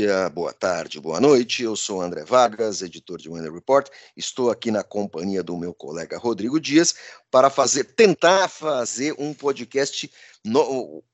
dia, 0.00 0.30
boa 0.30 0.50
tarde, 0.50 0.98
boa 0.98 1.20
noite. 1.20 1.62
Eu 1.62 1.76
sou 1.76 2.00
André 2.00 2.24
Vargas, 2.24 2.80
editor 2.80 3.18
de 3.18 3.28
Winner 3.28 3.52
Report. 3.52 3.86
Estou 4.16 4.50
aqui 4.50 4.70
na 4.70 4.82
companhia 4.82 5.42
do 5.42 5.58
meu 5.58 5.74
colega 5.74 6.16
Rodrigo 6.16 6.58
Dias 6.58 6.94
para 7.30 7.50
fazer, 7.50 7.84
tentar 7.84 8.48
fazer 8.48 9.14
um 9.18 9.34
podcast 9.34 10.10
no, 10.42 11.04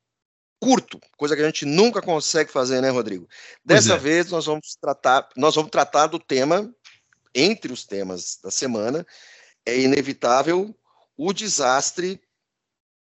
curto, 0.61 1.01
coisa 1.17 1.35
que 1.35 1.43
a 1.43 1.47
gente 1.47 1.65
nunca 1.65 2.01
consegue 2.01 2.53
fazer, 2.53 2.81
né, 2.81 2.89
Rodrigo? 2.91 3.29
Dessa 3.65 3.95
é. 3.95 3.99
vez 3.99 4.31
nós 4.31 4.47
vamos 4.47 4.77
tratar, 4.81 5.29
nós 5.37 5.57
vamos 5.57 5.73
tratar 5.73 6.07
do 6.07 6.21
tema 6.21 6.73
entre 7.35 7.73
os 7.73 7.85
temas 7.85 8.39
da 8.41 8.53
semana. 8.53 9.05
É 9.67 9.77
inevitável 9.77 10.73
o 11.17 11.33
desastre 11.33 12.21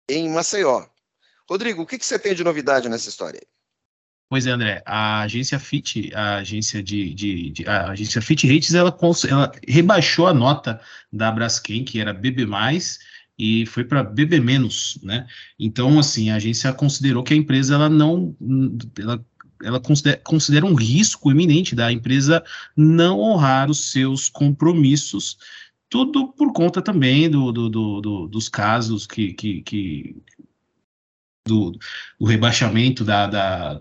em 0.07 0.29
Maceió. 0.29 0.85
Rodrigo, 1.49 1.81
o 1.81 1.87
que, 1.87 1.99
que 1.99 2.05
você 2.05 2.19
tem 2.19 2.35
de 2.35 2.45
novidade 2.45 2.87
nessa 2.87 3.09
história? 3.09 3.41
Pois 4.31 4.47
é, 4.47 4.53
André, 4.53 4.81
a 4.87 5.23
agência 5.23 5.59
Fit, 5.59 6.15
a 6.15 6.37
agência 6.37 6.81
de, 6.81 7.13
de, 7.13 7.51
de 7.51 7.67
a 7.67 7.91
agência 7.91 8.23
Fit 8.23 8.47
Rates, 8.47 8.73
ela, 8.73 8.97
ela, 9.29 9.53
rebaixou 9.67 10.29
a 10.29 10.33
nota 10.33 10.81
da 11.13 11.33
Braskem, 11.33 11.85
que 11.85 11.99
era 11.99 12.13
BB+, 12.13 12.47
e 13.37 13.67
foi 13.67 13.83
para 13.83 14.05
BB-, 14.05 14.41
né? 15.03 15.27
Então, 15.59 15.99
assim, 15.99 16.31
a 16.31 16.37
agência 16.37 16.73
considerou 16.73 17.25
que 17.25 17.35
a 17.35 17.37
empresa, 17.37 17.75
ela 17.75 17.89
não, 17.89 18.33
ela, 18.97 19.27
ela 19.65 19.81
considera, 19.81 20.19
considera 20.19 20.65
um 20.65 20.75
risco 20.75 21.33
iminente 21.33 21.75
da 21.75 21.91
empresa 21.91 22.45
não 22.77 23.19
honrar 23.19 23.69
os 23.69 23.91
seus 23.91 24.29
compromissos, 24.29 25.39
tudo 25.89 26.29
por 26.29 26.53
conta 26.53 26.81
também 26.81 27.29
do, 27.29 27.51
do, 27.51 27.69
do, 27.69 28.01
do 28.01 28.29
dos 28.29 28.49
casos 28.49 29.09
que, 29.09 29.33
que, 29.33 29.63
que 29.63 30.17
do, 31.47 31.73
do, 32.19 32.27
rebaixamento 32.27 33.05
da, 33.05 33.27
da, 33.27 33.75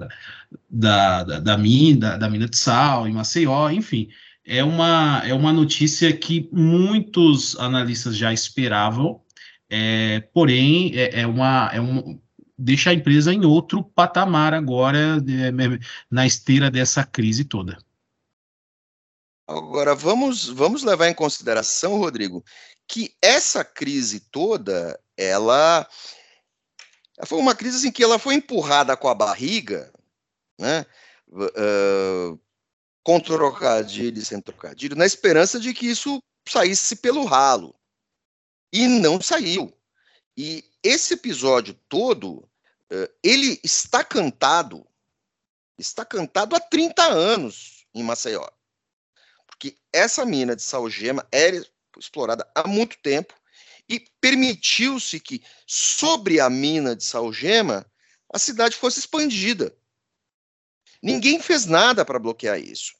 da, 0.69 1.23
da, 1.23 1.39
da, 1.39 1.57
mina, 1.57 2.17
da 2.17 2.29
mina 2.29 2.47
de 2.47 2.57
sal 2.57 3.07
em 3.07 3.13
Maceió, 3.13 3.69
enfim. 3.69 4.09
É 4.45 4.63
uma, 4.63 5.21
é 5.25 5.33
uma 5.33 5.53
notícia 5.53 6.15
que 6.15 6.49
muitos 6.51 7.55
analistas 7.59 8.17
já 8.17 8.33
esperavam, 8.33 9.21
é, 9.69 10.21
porém, 10.33 10.91
é, 10.95 11.21
é, 11.21 11.27
uma, 11.27 11.69
é 11.71 11.79
um, 11.79 12.19
deixa 12.57 12.89
a 12.89 12.93
empresa 12.93 13.31
em 13.31 13.45
outro 13.45 13.83
patamar 13.83 14.53
agora, 14.53 15.17
é, 15.17 15.79
na 16.09 16.25
esteira 16.25 16.71
dessa 16.71 17.03
crise 17.03 17.45
toda. 17.45 17.77
Agora, 19.47 19.93
vamos, 19.93 20.47
vamos 20.47 20.83
levar 20.83 21.09
em 21.09 21.13
consideração, 21.13 21.97
Rodrigo, 21.97 22.43
que 22.87 23.11
essa 23.21 23.63
crise 23.63 24.19
toda, 24.31 24.99
ela, 25.17 25.87
ela 25.87 25.87
foi 27.25 27.39
uma 27.39 27.55
crise 27.55 27.87
em 27.87 27.91
que 27.91 28.03
ela 28.03 28.17
foi 28.17 28.35
empurrada 28.35 28.95
com 28.95 29.07
a 29.09 29.15
barriga, 29.15 29.91
né? 30.57 30.85
Uh, 31.27 32.39
com 33.03 33.19
trocadilho 33.19 34.19
e 34.19 34.25
sem 34.25 34.41
trocadilho, 34.41 34.95
na 34.95 35.05
esperança 35.05 35.59
de 35.59 35.73
que 35.73 35.87
isso 35.87 36.21
saísse 36.47 36.95
pelo 36.95 37.25
ralo. 37.25 37.75
E 38.71 38.87
não 38.87 39.21
saiu. 39.21 39.73
E 40.37 40.63
esse 40.81 41.15
episódio 41.15 41.73
todo, 41.87 42.37
uh, 42.91 43.13
ele 43.23 43.59
está 43.63 44.03
cantado, 44.03 44.85
está 45.77 46.05
cantado 46.05 46.55
há 46.55 46.59
30 46.59 47.03
anos 47.03 47.85
em 47.93 48.03
Maceió. 48.03 48.47
Porque 49.45 49.77
essa 49.91 50.25
mina 50.25 50.55
de 50.55 50.61
salgema 50.61 51.27
era 51.31 51.61
explorada 51.97 52.49
há 52.55 52.67
muito 52.67 52.97
tempo 52.99 53.33
e 53.87 53.99
permitiu-se 54.21 55.19
que, 55.19 55.41
sobre 55.65 56.39
a 56.39 56.49
mina 56.49 56.95
de 56.95 57.03
Salgema, 57.03 57.85
a 58.31 58.37
cidade 58.37 58.75
fosse 58.75 58.99
expandida. 58.99 59.75
Ninguém 61.01 61.39
fez 61.39 61.65
nada 61.65 62.05
para 62.05 62.19
bloquear 62.19 62.59
isso. 62.59 62.93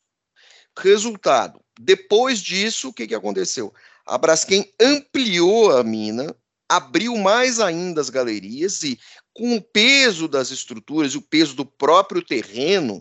Resultado: 0.78 1.60
depois 1.80 2.40
disso, 2.40 2.90
o 2.90 2.94
que, 2.94 3.08
que 3.08 3.16
aconteceu? 3.16 3.74
A 4.06 4.18
Braskem 4.18 4.74
ampliou 4.80 5.78
a 5.78 5.84
mina, 5.84 6.36
abriu 6.68 7.16
mais 7.18 7.60
ainda 7.60 8.02
as 8.02 8.10
galerias 8.10 8.84
e, 8.84 9.00
com 9.34 9.56
o 9.56 9.62
peso 9.62 10.28
das 10.28 10.52
estruturas 10.52 11.14
e 11.14 11.18
o 11.18 11.22
peso 11.22 11.56
do 11.56 11.66
próprio 11.66 12.22
terreno, 12.24 13.00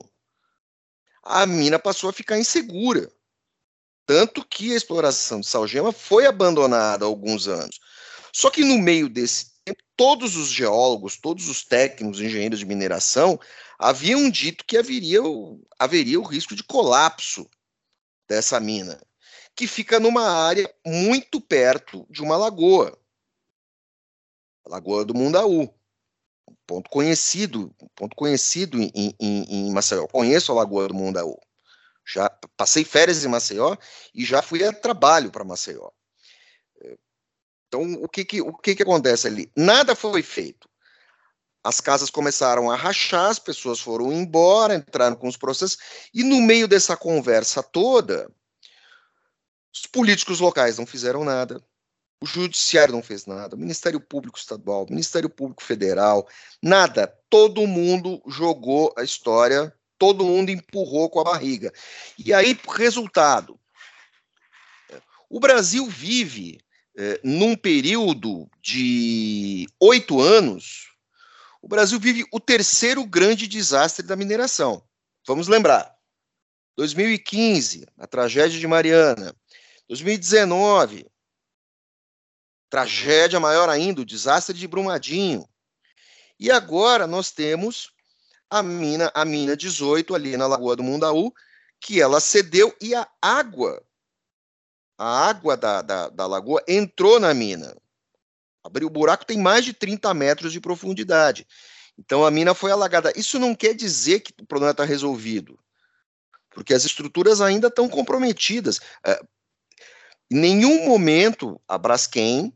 a 1.23 1.47
mina 1.47 1.79
passou 1.79 2.11
a 2.11 2.13
ficar 2.13 2.39
insegura. 2.39 3.11
Tanto 4.09 4.43
que 4.43 4.73
a 4.73 4.75
exploração 4.75 5.39
de 5.39 5.47
salgema 5.47 5.93
foi 5.93 6.25
abandonada 6.25 7.05
há 7.05 7.07
alguns 7.07 7.47
anos. 7.47 7.79
Só 8.33 8.49
que 8.49 8.65
no 8.65 8.79
meio 8.79 9.07
desse 9.07 9.53
tempo, 9.63 9.83
todos 9.95 10.35
os 10.35 10.49
geólogos, 10.49 11.19
todos 11.19 11.47
os 11.47 11.63
técnicos, 11.63 12.19
engenheiros 12.19 12.59
de 12.59 12.65
mineração, 12.65 13.39
haviam 13.79 14.31
dito 14.31 14.65
que 14.65 14.79
haveria, 14.79 15.21
haveria 15.79 16.19
o 16.19 16.23
risco 16.23 16.57
de 16.57 16.65
colapso 16.65 17.47
dessa 18.27 18.59
mina, 18.59 18.99
que 19.55 19.67
fica 19.67 20.01
numa 20.01 20.27
área 20.27 20.75
muito 20.87 21.39
perto 21.39 22.07
de 22.09 22.23
uma 22.23 22.39
lagoa, 22.39 22.99
a 24.65 24.71
Lagoa 24.71 25.05
do 25.05 25.15
Mundaú, 25.15 25.65
um 26.49 26.55
ponto 26.67 26.89
conhecido, 26.89 27.75
um 27.79 27.89
ponto 27.95 28.17
conhecido 28.17 28.81
em, 28.81 28.91
em, 28.95 29.15
em 29.21 29.71
Maceió. 29.71 30.07
conheço 30.07 30.51
a 30.51 30.55
Lagoa 30.55 30.89
do 30.89 30.95
Mundaú 30.95 31.39
já 32.09 32.31
passei 32.57 32.85
férias 32.85 33.23
em 33.23 33.29
Maceió 33.29 33.77
e 34.15 34.25
já 34.25 34.41
fui 34.41 34.65
a 34.65 34.73
trabalho 34.73 35.31
para 35.31 35.45
Maceió. 35.45 35.91
Então, 37.67 37.83
o 38.03 38.09
que 38.09 38.25
que, 38.25 38.41
o 38.41 38.55
que 38.55 38.75
que 38.75 38.83
acontece 38.83 39.27
ali? 39.27 39.53
Nada 39.55 39.95
foi 39.95 40.23
feito. 40.23 40.67
As 41.63 41.83
casas 41.83 42.09
começaram 42.09 42.71
a 42.71 42.77
rachar, 42.77 43.27
as 43.27 43.39
pessoas 43.39 43.79
foram 43.79 44.11
embora, 44.11 44.75
entraram 44.75 45.17
com 45.17 45.29
os 45.29 45.37
processos, 45.37 45.77
e 46.15 46.25
no 46.25 46.41
meio 46.41 46.67
dessa 46.67 46.97
conversa 46.97 47.63
toda, 47.63 48.33
os 49.75 49.83
políticos 49.83 50.41
locais 50.41 50.79
não 50.79 50.87
fizeram 50.87 51.25
nada, 51.25 51.63
o 52.23 52.27
judiciário 52.27 52.95
não 52.95 53.03
fez 53.03 53.27
nada, 53.27 53.55
o 53.55 53.59
Ministério 53.59 54.01
Público 54.01 54.39
Estadual, 54.39 54.85
o 54.85 54.91
Ministério 54.91 55.29
Público 55.29 55.63
Federal, 55.63 56.27
nada. 56.63 57.07
Todo 57.29 57.67
mundo 57.67 58.23
jogou 58.27 58.95
a 58.97 59.03
história 59.03 59.77
todo 59.99 60.25
mundo 60.25 60.51
empurrou 60.51 61.11
com 61.11 61.21
a 61.21 61.25
barriga. 61.25 61.73
E 62.19 62.33
aí, 62.33 62.59
resultado: 62.69 63.59
o 65.29 65.41
Brasil 65.41 65.87
vive 65.87 66.61
é, 66.97 67.21
num 67.23 67.57
período 67.57 68.49
de 68.63 69.67
oito 69.81 70.21
anos, 70.21 70.89
o 71.61 71.69
Brasil 71.69 71.99
vive 71.99 72.25
o 72.33 72.41
terceiro 72.41 73.05
grande 73.05 73.47
desastre 73.47 74.07
da 74.07 74.17
mineração. 74.17 74.83
Vamos 75.27 75.49
lembrar: 75.49 75.95
2015, 76.77 77.87
a 77.99 78.07
tragédia 78.07 78.59
de 78.59 78.67
Mariana. 78.67 79.35
2019, 79.89 81.07
tragédia 82.69 83.41
maior 83.41 83.69
ainda, 83.71 84.03
o 84.03 84.05
desastre 84.05 84.57
de 84.57 84.69
Brumadinho. 84.69 85.49
E 86.39 86.51
agora 86.51 87.07
nós 87.07 87.31
temos 87.31 87.91
a 88.51 88.63
mina, 88.63 89.11
a 89.15 89.25
mina 89.25 89.57
18 89.57 90.15
ali 90.15 90.37
na 90.37 90.47
Lagoa 90.47 90.77
do 90.77 90.83
Mundaú, 90.83 91.33
que 91.81 92.01
ela 92.01 92.21
cedeu 92.21 92.75
e 92.81 92.95
a 92.95 93.07
água, 93.21 93.83
a 94.99 95.29
água 95.29 95.57
da, 95.57 95.81
da, 95.81 96.09
da 96.09 96.27
lagoa 96.27 96.63
entrou 96.67 97.21
na 97.21 97.33
mina. 97.33 97.77
Abriu 98.65 98.89
o 98.89 98.91
buraco, 98.91 99.25
tem 99.25 99.39
mais 99.39 99.65
de 99.65 99.73
30 99.73 100.13
metros 100.13 100.53
de 100.53 100.61
profundidade. 100.61 101.47
Então 101.97 102.27
a 102.27 102.31
mina 102.31 102.53
foi 102.53 102.73
alagada. 102.73 103.13
Isso 103.17 103.39
não 103.39 103.55
quer 103.55 103.75
dizer 103.75 104.21
que 104.21 104.33
o 104.43 104.47
problema 104.47 104.73
está 104.73 104.85
resolvido, 104.85 105.59
porque 106.51 106.75
as 106.75 106.85
estruturas 106.85 107.41
ainda 107.41 107.69
estão 107.69 107.89
comprometidas. 107.89 108.81
É, 109.07 109.21
em 110.31 110.37
nenhum 110.37 110.87
momento 110.87 111.61
a 111.69 111.79
Braskem 111.79 112.53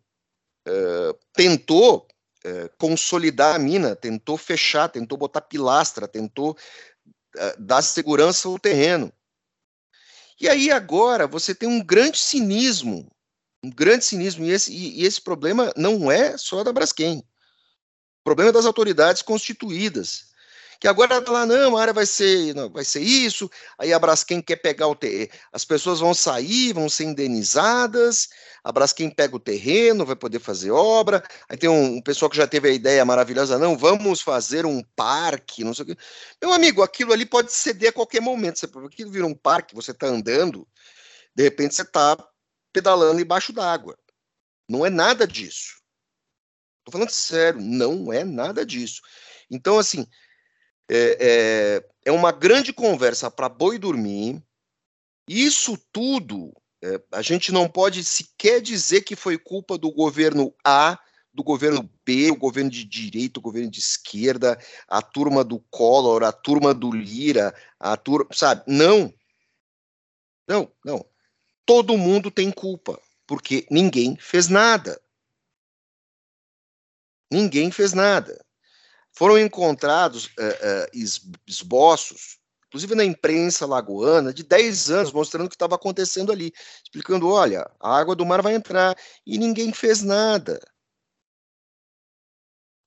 é, 0.67 1.15
tentou 1.33 2.07
é, 2.45 2.69
consolidar 2.79 3.55
a 3.55 3.59
mina, 3.59 3.95
tentou 3.95 4.37
fechar, 4.37 4.89
tentou 4.89 5.17
botar 5.17 5.41
pilastra, 5.43 6.09
tentou 6.09 6.57
é, 7.37 7.57
dar 7.59 7.83
segurança 7.83 8.49
ao 8.49 8.59
terreno. 8.59 9.13
E 10.41 10.49
aí 10.49 10.71
agora 10.71 11.27
você 11.27 11.55
tem 11.55 11.69
um 11.69 11.85
grande 11.85 12.19
cinismo, 12.19 13.11
um 13.63 13.71
grande 13.71 14.05
cinismo, 14.05 14.45
e 14.45 14.51
esse, 14.51 14.73
e, 14.73 15.01
e 15.01 15.05
esse 15.05 15.21
problema 15.21 15.73
não 15.77 16.11
é 16.11 16.37
só 16.37 16.65
da 16.65 16.73
Braskem. 16.73 17.19
O 17.19 18.25
problema 18.25 18.51
é 18.51 18.53
das 18.53 18.67
autoridades 18.67 19.23
constituídas 19.23 20.32
que 20.83 20.89
agora 20.89 21.23
lá, 21.31 21.47
não, 21.47 21.77
a 21.77 21.81
área 21.81 21.93
vai 21.93 22.05
ser, 22.05 22.53
não, 22.57 22.69
vai 22.69 22.85
ser 22.85 22.99
isso, 22.99 23.49
aí 23.79 23.93
a 23.93 23.99
Braskem 24.01 24.43
quer 24.43 24.57
pegar 24.57 24.89
o 24.89 24.97
terreno, 24.97 25.31
as 25.53 25.65
pessoas 25.65 26.01
vão 26.01 26.13
sair, 26.13 26.73
vão 26.73 26.89
ser 26.89 27.05
indenizadas, 27.05 28.31
a 28.65 28.73
Braskem 28.73 29.09
pega 29.09 29.37
o 29.37 29.39
terreno, 29.39 30.05
vai 30.05 30.17
poder 30.17 30.41
fazer 30.41 30.73
obra, 30.73 31.23
aí 31.49 31.57
tem 31.57 31.71
um, 31.71 31.99
um 31.99 32.03
pessoal 32.03 32.29
que 32.29 32.37
já 32.37 32.49
teve 32.49 32.69
a 32.69 32.73
ideia 32.73 33.05
maravilhosa, 33.05 33.61
não, 33.61 33.79
vamos 33.79 34.23
fazer 34.23 34.67
um 34.67 34.83
parque, 34.97 35.63
não 35.63 35.73
sei 35.73 35.85
o 35.85 35.87
quê. 35.87 35.97
Meu 36.43 36.53
amigo, 36.53 36.83
aquilo 36.83 37.13
ali 37.13 37.27
pode 37.27 37.53
ceder 37.53 37.91
a 37.91 37.93
qualquer 37.93 38.21
momento, 38.21 38.59
você, 38.59 38.67
aquilo 38.85 39.13
vira 39.13 39.25
um 39.25 39.37
parque, 39.37 39.77
você 39.77 39.93
está 39.93 40.09
andando, 40.09 40.67
de 41.33 41.45
repente 41.45 41.77
você 41.77 41.83
está 41.83 42.17
pedalando 42.73 43.21
embaixo 43.21 43.53
d'água. 43.53 43.97
Não 44.69 44.85
é 44.85 44.91
nada 44.91 45.29
disso. 45.29 45.81
Estou 46.81 46.91
falando 46.91 47.11
sério, 47.11 47.61
não 47.61 48.13
é 48.13 48.25
nada 48.25 48.67
disso. 48.67 49.01
Então, 49.49 49.79
assim, 49.79 50.09
é, 50.91 51.17
é, 51.21 51.89
é 52.07 52.13
uma 52.13 52.33
grande 52.33 52.73
conversa 52.73 53.31
para 53.31 53.49
boi 53.49 53.79
dormir. 53.79 54.43
Isso 55.29 55.79
tudo, 55.93 56.53
é, 56.83 57.01
a 57.13 57.23
gente 57.23 57.53
não 57.53 57.69
pode 57.69 58.03
sequer 58.05 58.61
dizer 58.61 59.03
que 59.03 59.15
foi 59.15 59.39
culpa 59.39 59.79
do 59.79 59.91
governo 59.91 60.55
A, 60.65 60.99
do 61.33 61.43
governo 61.43 61.89
B, 62.05 62.31
o 62.31 62.37
governo 62.37 62.71
de 62.71 62.85
direita, 62.85 63.41
o 63.41 63.43
governo 63.43 63.71
de 63.71 63.81
esquerda, 63.81 64.59
a 64.87 65.01
turma 65.01 65.43
do 65.43 65.61
Collor, 65.71 66.23
a 66.25 66.33
turma 66.33 66.75
do 66.75 66.91
Lira, 66.91 67.55
a 67.79 67.97
turma, 67.97 68.29
sabe? 68.33 68.65
Não. 68.67 69.13
Não, 70.47 70.71
não. 70.85 71.07
Todo 71.65 71.97
mundo 71.97 72.31
tem 72.31 72.51
culpa, 72.51 73.01
porque 73.27 73.67
ninguém 73.71 74.17
fez 74.17 74.49
nada. 74.49 75.01
Ninguém 77.31 77.71
fez 77.71 77.95
nada. 77.95 78.45
Foram 79.13 79.39
encontrados 79.39 80.27
uh, 80.27 80.89
uh, 80.89 81.39
esboços, 81.47 82.39
inclusive 82.67 82.95
na 82.95 83.05
imprensa 83.05 83.67
lagoana, 83.67 84.33
de 84.33 84.43
10 84.43 84.91
anos, 84.91 85.13
mostrando 85.13 85.47
o 85.47 85.49
que 85.49 85.55
estava 85.55 85.75
acontecendo 85.75 86.33
ali, 86.33 86.53
explicando: 86.83 87.29
olha, 87.29 87.71
a 87.79 87.97
água 87.97 88.17
do 88.17 88.25
mar 88.25 88.41
vai 88.41 88.55
entrar, 88.55 88.97
e 89.27 89.37
ninguém 89.37 89.73
fez 89.73 90.03
nada. 90.03 90.61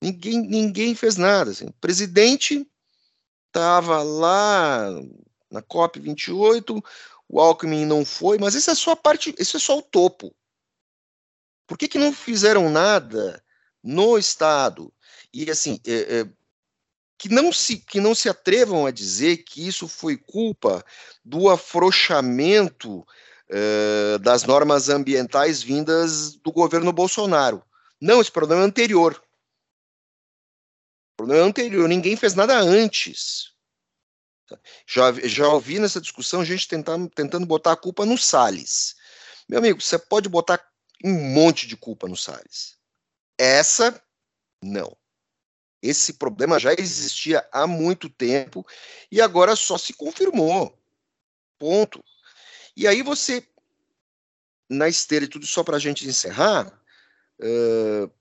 Ninguém, 0.02 0.40
ninguém 0.42 0.96
fez 0.96 1.16
nada. 1.16 1.52
Assim. 1.52 1.68
O 1.68 1.74
presidente 1.74 2.68
estava 3.48 4.02
lá 4.02 4.90
na 5.52 5.62
COP28, 5.62 6.84
o 7.30 7.40
Alckmin 7.40 7.86
não 7.86 8.04
foi, 8.04 8.38
mas 8.38 8.56
isso 8.56 8.72
é 8.72 8.76
só 8.76 8.92
a 8.92 8.96
parte, 8.96 9.34
isso 9.40 9.58
é 9.58 9.60
só 9.60 9.78
o 9.78 9.82
topo. 9.82 10.36
Por 11.68 11.78
que, 11.78 11.88
que 11.88 11.98
não 11.98 12.12
fizeram 12.12 12.70
nada 12.70 13.44
no 13.86 14.18
Estado? 14.18 14.92
E 15.32 15.50
assim, 15.50 15.80
é, 15.86 16.20
é, 16.20 16.30
que, 17.18 17.30
não 17.30 17.52
se, 17.52 17.78
que 17.78 18.02
não 18.02 18.16
se 18.16 18.28
atrevam 18.28 18.86
a 18.86 18.92
dizer 18.92 19.38
que 19.38 19.66
isso 19.66 19.88
foi 19.88 20.18
culpa 20.18 20.84
do 21.24 21.50
afrouxamento 21.50 23.06
é, 23.50 24.18
das 24.18 24.44
normas 24.44 24.90
ambientais 24.90 25.62
vindas 25.62 26.36
do 26.36 26.52
governo 26.52 26.92
Bolsonaro. 26.92 27.64
Não, 28.02 28.20
esse 28.20 28.32
problema 28.32 28.64
é 28.64 28.66
anterior. 28.66 29.22
O 31.14 31.18
problema 31.18 31.44
é 31.44 31.48
anterior, 31.48 31.88
ninguém 31.88 32.18
fez 32.18 32.34
nada 32.34 32.58
antes. 32.58 33.54
Já, 34.86 35.12
já 35.24 35.48
ouvi 35.48 35.80
nessa 35.80 36.02
discussão 36.02 36.46
gente 36.46 36.68
tentando, 36.68 37.10
tentando 37.10 37.46
botar 37.46 37.72
a 37.72 37.78
culpa 37.78 38.06
no 38.06 38.18
Salles. 38.18 38.96
Meu 39.48 39.60
amigo, 39.60 39.82
você 39.82 39.98
pode 39.98 40.28
botar 40.28 40.64
um 41.04 41.14
monte 41.14 41.68
de 41.68 41.78
culpa 41.78 42.08
no 42.08 42.18
Salles. 42.18 42.76
Essa, 43.38 44.02
não. 44.62 44.96
Esse 45.82 46.14
problema 46.14 46.60
já 46.60 46.74
existia 46.74 47.48
há 47.52 47.68
muito 47.68 48.10
tempo 48.10 48.66
e 49.12 49.22
agora 49.22 49.56
só 49.56 49.78
se 49.78 49.94
confirmou. 49.94 50.78
Ponto. 51.60 52.04
E 52.76 52.88
aí 52.88 53.02
você, 53.02 53.48
na 54.70 54.90
esteira 54.90 55.26
e 55.26 55.28
tudo, 55.28 55.46
só 55.46 55.64
para 55.64 55.78
a 55.78 55.80
gente 55.80 56.08
encerrar, 56.08 56.68
uh, 57.40 58.12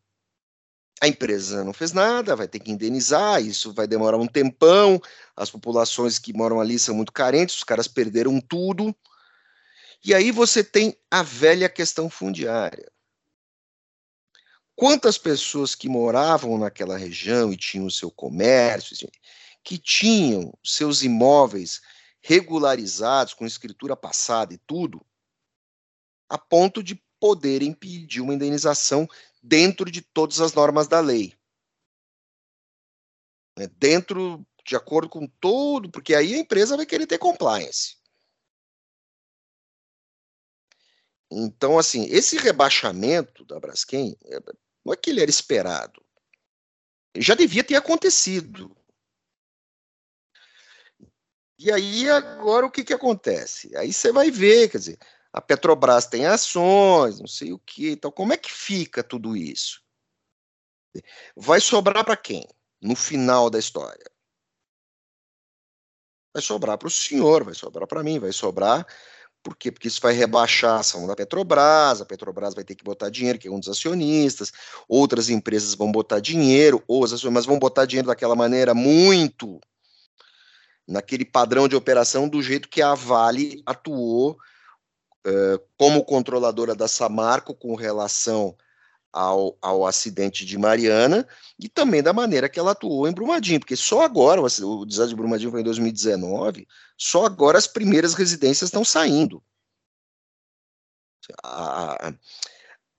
a 1.01 1.09
empresa 1.09 1.65
não 1.65 1.73
fez 1.73 1.93
nada, 1.93 2.37
vai 2.37 2.47
ter 2.47 2.61
que 2.61 2.71
indenizar, 2.71 3.43
isso 3.43 3.73
vai 3.73 3.87
demorar 3.87 4.19
um 4.19 4.27
tempão, 4.27 5.01
as 5.37 5.51
populações 5.51 6.19
que 6.19 6.33
moram 6.33 6.61
ali 6.61 6.79
são 6.79 6.95
muito 6.95 7.13
carentes, 7.13 7.57
os 7.57 7.65
caras 7.65 7.89
perderam 7.89 8.41
tudo. 8.41 8.95
E 10.05 10.15
aí 10.15 10.31
você 10.31 10.63
tem 10.63 10.97
a 11.11 11.23
velha 11.23 11.69
questão 11.69 12.11
fundiária. 12.11 12.91
Quantas 14.77 15.17
pessoas 15.17 15.75
que 15.75 15.89
moravam 15.89 16.59
naquela 16.59 16.97
região 16.97 17.53
e 17.53 17.57
tinham 17.57 17.87
o 17.87 17.91
seu 17.91 18.11
comércio, 18.11 18.95
assim, 18.95 19.09
que 19.63 19.79
tinham 19.79 20.53
seus 20.65 21.03
imóveis 21.03 21.81
regularizados, 22.21 23.35
com 23.35 23.47
escritura 23.47 23.97
passada 23.97 24.53
e 24.53 24.59
tudo, 24.59 25.05
a 26.29 26.39
ponto 26.39 26.83
de 26.83 27.01
poderem 27.21 27.73
pedir 27.73 28.21
uma 28.21 28.35
indenização 28.35 29.09
dentro 29.43 29.91
de 29.91 30.03
todas 30.03 30.41
as 30.41 30.53
normas 30.53 30.89
da 30.89 31.01
lei. 31.01 31.35
Né, 33.57 33.69
dentro, 33.79 34.45
de 34.67 34.75
acordo 34.75 35.09
com 35.09 35.27
todo, 35.27 35.91
porque 35.91 36.15
aí 36.15 36.35
a 36.35 36.39
empresa 36.39 36.77
vai 36.77 36.85
querer 36.85 37.07
ter 37.07 37.19
compliance. 37.19 37.97
Então, 41.31 41.79
assim, 41.79 42.05
esse 42.07 42.37
rebaixamento 42.37 43.45
da 43.45 43.59
Braskem, 43.59 44.17
é, 44.25 44.41
não 44.85 44.93
é 44.93 44.97
que 44.97 45.11
ele 45.11 45.21
era 45.23 45.31
esperado. 45.31 46.05
Já 47.17 47.35
devia 47.35 47.65
ter 47.65 47.77
acontecido. 47.77 48.77
E 51.59 51.71
aí, 51.71 52.11
agora, 52.11 52.67
o 52.67 52.71
que, 52.71 52.85
que 52.85 52.93
acontece? 52.93 53.75
Aí 53.77 53.93
você 53.93 54.13
vai 54.13 54.31
ver, 54.31 54.69
quer 54.69 54.79
dizer, 54.79 54.99
a 55.33 55.41
Petrobras 55.41 56.07
tem 56.07 56.27
ações, 56.27 57.19
não 57.21 57.27
sei 57.27 57.53
o 57.53 57.59
que, 57.59 57.91
então 57.91 58.11
como 58.11 58.33
é 58.33 58.37
que 58.37 58.53
fica 58.53 59.03
tudo 59.03 59.37
isso? 59.37 59.83
Vai 61.37 61.61
sobrar 61.61 62.05
para 62.05 62.17
quem? 62.17 62.47
No 62.81 62.95
final 62.95 63.49
da 63.49 63.59
história. 63.59 64.05
Vai 66.33 66.43
sobrar 66.43 66.77
para 66.77 66.89
o 66.89 66.91
senhor, 66.91 67.45
vai 67.45 67.55
sobrar 67.55 67.87
para 67.87 68.03
mim, 68.03 68.19
vai 68.19 68.33
sobrar 68.33 68.87
por 69.45 69.55
quê? 69.55 69.71
Porque 69.71 69.89
isso 69.89 70.01
vai 70.01 70.15
rebaixar 70.15 70.79
a 70.79 70.81
ação 70.81 71.07
da 71.07 71.15
Petrobras, 71.15 72.01
a 72.01 72.07
Petrobras 72.07 72.55
vai 72.55 72.65
ter 72.65 72.75
que 72.75 72.83
botar 72.83 73.11
dinheiro, 73.11 73.39
que 73.39 73.47
é 73.47 73.51
um 73.51 73.61
dos 73.61 73.69
acionistas, 73.69 74.51
outras 74.89 75.29
empresas 75.29 75.75
vão 75.75 75.93
botar 75.93 76.19
dinheiro, 76.19 76.83
ou 76.89 77.05
as 77.05 77.23
mas 77.25 77.45
vão 77.45 77.59
botar 77.59 77.85
dinheiro 77.85 78.09
daquela 78.09 78.35
maneira 78.35 78.73
muito 78.73 79.61
naquele 80.89 81.25
padrão 81.25 81.69
de 81.69 81.77
operação 81.77 82.29
do 82.29 82.43
jeito 82.43 82.69
que 82.69 82.81
a 82.81 82.95
Vale 82.95 83.63
atuou 83.67 84.33
uh, 85.27 85.61
como 85.77 86.05
controladora 86.05 86.75
da 86.75 86.89
Samarco 86.89 87.55
com 87.55 87.75
relação 87.75 88.57
ao, 89.15 89.57
ao, 89.63 89.87
acidente 89.87 90.45
de 90.45 90.59
Mariana 90.59 91.27
e 91.59 91.69
também 91.69 92.03
da 92.03 92.13
maneira 92.13 92.49
que 92.49 92.59
ela 92.59 92.73
atuou 92.73 93.09
em 93.09 93.13
Brumadinho, 93.13 93.61
porque 93.61 93.77
só 93.77 94.03
agora, 94.03 94.41
o, 94.41 94.45
o 94.45 94.85
desastre 94.85 95.11
de 95.11 95.17
Brumadinho 95.17 95.51
foi 95.51 95.61
em 95.61 95.65
2019, 95.65 96.67
só 96.99 97.25
agora 97.25 97.57
as 97.57 97.67
primeiras 97.67 98.15
residências 98.15 98.69
estão 98.69 98.85
saindo. 98.85 99.43
A, 101.43 102.13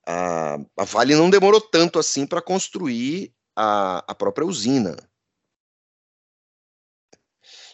a, 0.06 0.58
a 0.76 0.84
Vale 0.84 1.14
não 1.14 1.30
demorou 1.30 1.60
tanto 1.60 1.98
assim 1.98 2.26
para 2.26 2.42
construir 2.42 3.32
a, 3.54 3.98
a 4.10 4.14
própria 4.14 4.46
usina. 4.46 4.96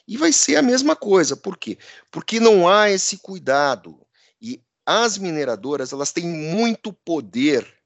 E 0.06 0.16
vai 0.16 0.32
ser 0.32 0.56
a 0.56 0.62
mesma 0.62 0.96
coisa, 0.96 1.37
por 1.37 1.56
quê? 1.56 1.78
Porque 2.11 2.40
não 2.40 2.68
há 2.68 2.90
esse 2.90 3.18
cuidado 3.18 4.02
as 4.87 5.16
mineradoras 5.18 5.92
elas 5.92 6.12
têm 6.12 6.26
muito 6.26 6.92
poder 6.92 7.81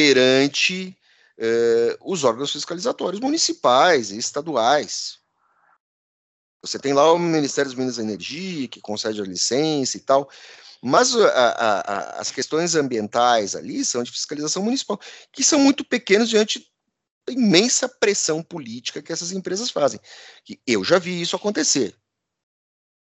perante 0.00 0.96
eh, 1.36 1.98
os 2.00 2.24
órgãos 2.24 2.52
fiscalizatórios 2.52 3.20
municipais 3.20 4.10
e 4.10 4.16
estaduais. 4.16 5.18
Você 6.62 6.78
tem 6.78 6.94
lá 6.94 7.12
o 7.12 7.18
Ministério 7.18 7.70
dos 7.70 7.78
Minas 7.78 7.98
e 7.98 8.00
Energia, 8.00 8.68
que 8.68 8.80
concede 8.80 9.20
a 9.20 9.24
licença 9.24 9.98
e 9.98 10.00
tal, 10.00 10.30
mas 10.82 11.14
a, 11.14 11.28
a, 11.28 11.80
a, 11.80 12.20
as 12.20 12.30
questões 12.30 12.74
ambientais 12.74 13.54
ali 13.54 13.84
são 13.84 14.02
de 14.02 14.10
fiscalização 14.10 14.62
municipal, 14.62 14.98
que 15.30 15.44
são 15.44 15.58
muito 15.58 15.84
pequenas 15.84 16.30
diante 16.30 16.66
da 17.26 17.34
imensa 17.34 17.86
pressão 17.86 18.42
política 18.42 19.02
que 19.02 19.12
essas 19.12 19.32
empresas 19.32 19.70
fazem. 19.70 20.00
Que 20.46 20.58
eu 20.66 20.82
já 20.82 20.98
vi 20.98 21.20
isso 21.20 21.36
acontecer. 21.36 21.94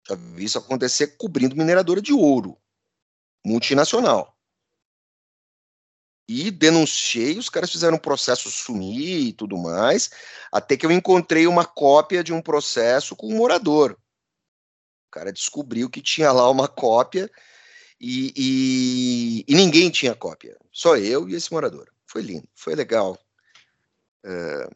Já 0.08 0.16
vi 0.16 0.46
isso 0.46 0.58
acontecer 0.58 1.18
cobrindo 1.18 1.56
mineradora 1.56 2.02
de 2.02 2.14
ouro, 2.14 2.58
multinacional. 3.46 4.39
E 6.32 6.52
denunciei, 6.52 7.40
os 7.40 7.50
caras 7.50 7.72
fizeram 7.72 7.98
um 7.98 8.00
processo 8.00 8.52
sumir 8.52 9.30
e 9.30 9.34
tudo 9.34 9.58
mais, 9.58 10.12
até 10.52 10.78
que 10.78 10.86
eu 10.86 10.92
encontrei 10.92 11.48
uma 11.48 11.66
cópia 11.66 12.24
de 12.24 12.32
um 12.32 12.40
processo 12.40 13.16
com 13.16 13.34
um 13.34 13.36
morador. 13.36 13.98
O 15.08 15.10
cara 15.10 15.34
descobriu 15.34 15.90
que 15.90 16.04
tinha 16.04 16.32
lá 16.32 16.48
uma 16.48 16.68
cópia 16.68 17.32
e, 18.00 18.32
e, 18.38 19.46
e 19.48 19.56
ninguém 19.56 19.90
tinha 19.90 20.14
cópia, 20.14 20.56
só 20.72 20.96
eu 20.98 21.28
e 21.28 21.34
esse 21.34 21.52
morador. 21.52 21.92
Foi 22.06 22.22
lindo, 22.22 22.48
foi 22.54 22.76
legal. 22.76 23.18
Uh, 24.24 24.76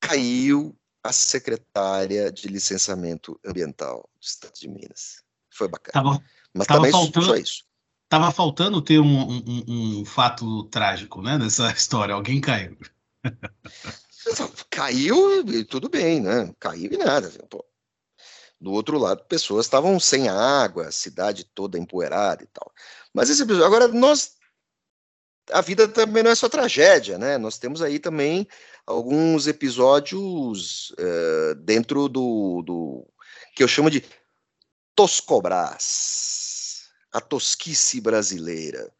caiu 0.00 0.76
a 1.00 1.12
secretária 1.12 2.32
de 2.32 2.48
licenciamento 2.48 3.38
ambiental 3.46 4.10
do 4.20 4.26
Estado 4.26 4.54
de 4.54 4.66
Minas. 4.66 5.22
Foi 5.48 5.68
bacana. 5.68 5.92
Tava, 5.92 6.24
Mas 6.52 6.66
tava 6.66 6.78
também 6.80 6.90
faltando, 6.90 7.26
só 7.26 7.36
isso. 7.36 7.69
Tava 8.10 8.32
faltando 8.32 8.82
ter 8.82 8.98
um, 8.98 9.20
um, 9.22 9.64
um, 9.68 10.04
fato 10.04 10.64
trágico, 10.64 11.22
né, 11.22 11.38
nessa 11.38 11.70
história. 11.72 12.12
Alguém 12.12 12.40
caiu. 12.40 12.76
Caiu 14.68 15.48
e 15.48 15.64
tudo 15.64 15.88
bem, 15.88 16.20
né? 16.20 16.52
Caiu 16.58 16.92
e 16.92 16.96
nada. 16.96 17.30
Pô. 17.48 17.64
Do 18.60 18.72
outro 18.72 18.98
lado, 18.98 19.24
pessoas 19.26 19.64
estavam 19.64 20.00
sem 20.00 20.28
água, 20.28 20.88
a 20.88 20.92
cidade 20.92 21.44
toda 21.44 21.78
empoeirada 21.78 22.42
e 22.42 22.48
tal. 22.48 22.72
Mas 23.14 23.30
esse 23.30 23.44
episódio, 23.44 23.64
agora 23.64 23.86
nós 23.86 24.32
a 25.52 25.60
vida 25.60 25.86
também 25.86 26.24
não 26.24 26.32
é 26.32 26.34
só 26.34 26.48
tragédia, 26.48 27.16
né? 27.16 27.38
Nós 27.38 27.58
temos 27.58 27.80
aí 27.80 28.00
também 28.00 28.46
alguns 28.84 29.46
episódios 29.46 30.90
uh, 30.90 31.54
dentro 31.60 32.08
do, 32.08 32.62
do, 32.62 33.06
que 33.54 33.62
eu 33.62 33.68
chamo 33.68 33.88
de 33.88 34.04
Toscobras, 34.96 36.49
a 37.12 37.20
tosquice 37.20 38.00
brasileira. 38.00 38.90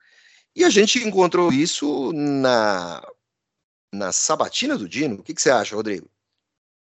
E 0.55 0.65
a 0.65 0.71
gente 0.71 0.99
encontrou 0.99 1.53
isso 1.53 2.13
na, 2.13 3.07
na 3.93 4.13
Sabatina 4.13 4.77
do 4.77 4.89
Dino. 4.89 5.17
O 5.17 5.23
que, 5.23 5.35
que 5.35 5.41
você 5.41 5.51
acha, 5.51 5.77
Rodrigo? 5.77 6.09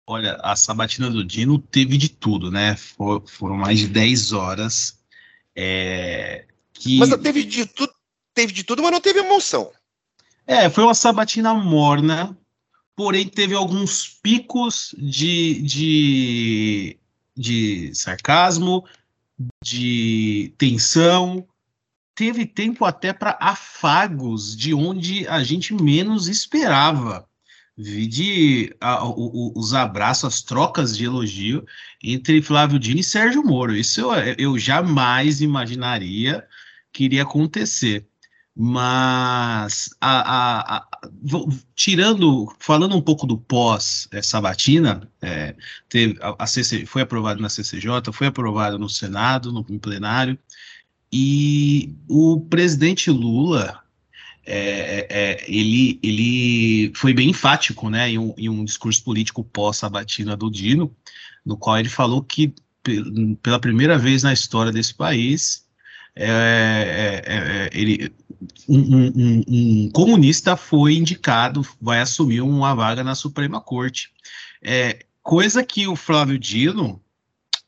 Olha, 0.06 0.36
a 0.42 0.56
Sabatina 0.56 1.08
do 1.08 1.24
Dino 1.24 1.58
teve 1.58 1.96
de 1.96 2.08
tudo, 2.08 2.50
né? 2.50 2.76
For, 2.76 3.22
foram 3.28 3.56
mais 3.56 3.78
de 3.78 3.88
10 3.88 4.32
horas. 4.32 4.98
É, 5.54 6.44
que... 6.72 6.98
Mas 6.98 7.10
teve 7.16 7.44
de 7.44 7.66
tudo, 7.66 7.92
teve 8.34 8.52
de 8.52 8.64
tudo, 8.64 8.82
mas 8.82 8.90
não 8.90 9.00
teve 9.00 9.20
emoção. 9.20 9.70
É, 10.46 10.68
foi 10.68 10.82
uma 10.82 10.94
sabatina 10.94 11.54
morna, 11.54 12.36
porém 12.96 13.28
teve 13.28 13.54
alguns 13.54 14.08
picos 14.08 14.94
de, 14.98 15.62
de, 15.62 16.98
de 17.36 17.94
sarcasmo, 17.94 18.84
de 19.62 20.54
tensão. 20.58 21.46
Teve 22.14 22.44
tempo 22.46 22.84
até 22.84 23.12
para 23.12 23.38
afagos 23.40 24.56
de 24.56 24.74
onde 24.74 25.26
a 25.26 25.42
gente 25.42 25.74
menos 25.74 26.28
esperava. 26.28 27.26
Vi 27.76 28.06
de 28.06 28.76
a, 28.80 29.04
o, 29.04 29.52
os 29.56 29.72
abraços, 29.72 30.24
as 30.24 30.42
trocas 30.42 30.96
de 30.96 31.04
elogio 31.06 31.64
entre 32.02 32.42
Flávio 32.42 32.78
Dino 32.78 33.00
e 33.00 33.04
Sérgio 33.04 33.42
Moro. 33.42 33.74
Isso 33.74 34.00
eu, 34.00 34.12
eu 34.38 34.58
jamais 34.58 35.40
imaginaria 35.40 36.46
que 36.92 37.04
iria 37.04 37.22
acontecer. 37.22 38.06
Mas 38.54 39.88
a, 39.98 40.20
a, 40.20 40.76
a, 40.76 40.88
tirando, 41.74 42.54
falando 42.58 42.94
um 42.94 43.00
pouco 43.00 43.26
do 43.26 43.38
pós 43.38 44.08
é, 44.12 44.20
Sabatina, 44.20 45.08
é, 45.22 45.54
a, 46.20 46.46
foi 46.86 47.02
aprovado 47.02 47.40
na 47.40 47.48
CCJ, 47.48 48.12
foi 48.12 48.26
aprovado 48.26 48.78
no 48.78 48.90
Senado, 48.90 49.50
no, 49.50 49.64
no 49.66 49.80
plenário, 49.80 50.38
e 51.10 51.94
o 52.08 52.40
presidente 52.40 53.10
Lula 53.10 53.82
é, 54.44 55.06
é, 55.08 55.44
ele, 55.46 55.98
ele 56.02 56.92
foi 56.94 57.14
bem 57.14 57.30
enfático 57.30 57.88
né, 57.88 58.10
em, 58.10 58.18
um, 58.18 58.34
em 58.36 58.48
um 58.48 58.64
discurso 58.64 59.02
político 59.04 59.44
pós-sabatina 59.44 60.36
do 60.36 60.50
Dino, 60.50 60.94
no 61.44 61.56
qual 61.56 61.78
ele 61.78 61.88
falou 61.88 62.22
que 62.22 62.54
pela 63.42 63.60
primeira 63.60 63.96
vez 63.96 64.22
na 64.22 64.32
história 64.32 64.72
desse 64.72 64.92
país, 64.92 65.64
é, 66.14 66.26
é, 66.26 67.32
é, 67.32 67.70
ele, 67.72 68.12
um, 68.68 68.78
um, 68.78 69.42
um, 69.48 69.90
comunista 69.90 70.56
foi 70.56 70.94
indicado, 70.94 71.66
vai 71.80 72.00
assumir 72.00 72.40
uma 72.40 72.74
vaga 72.74 73.04
na 73.04 73.14
Suprema 73.14 73.60
Corte. 73.60 74.10
É, 74.60 75.04
coisa 75.22 75.64
que 75.64 75.86
o 75.86 75.96
Flávio 75.96 76.38
Dino 76.38 77.02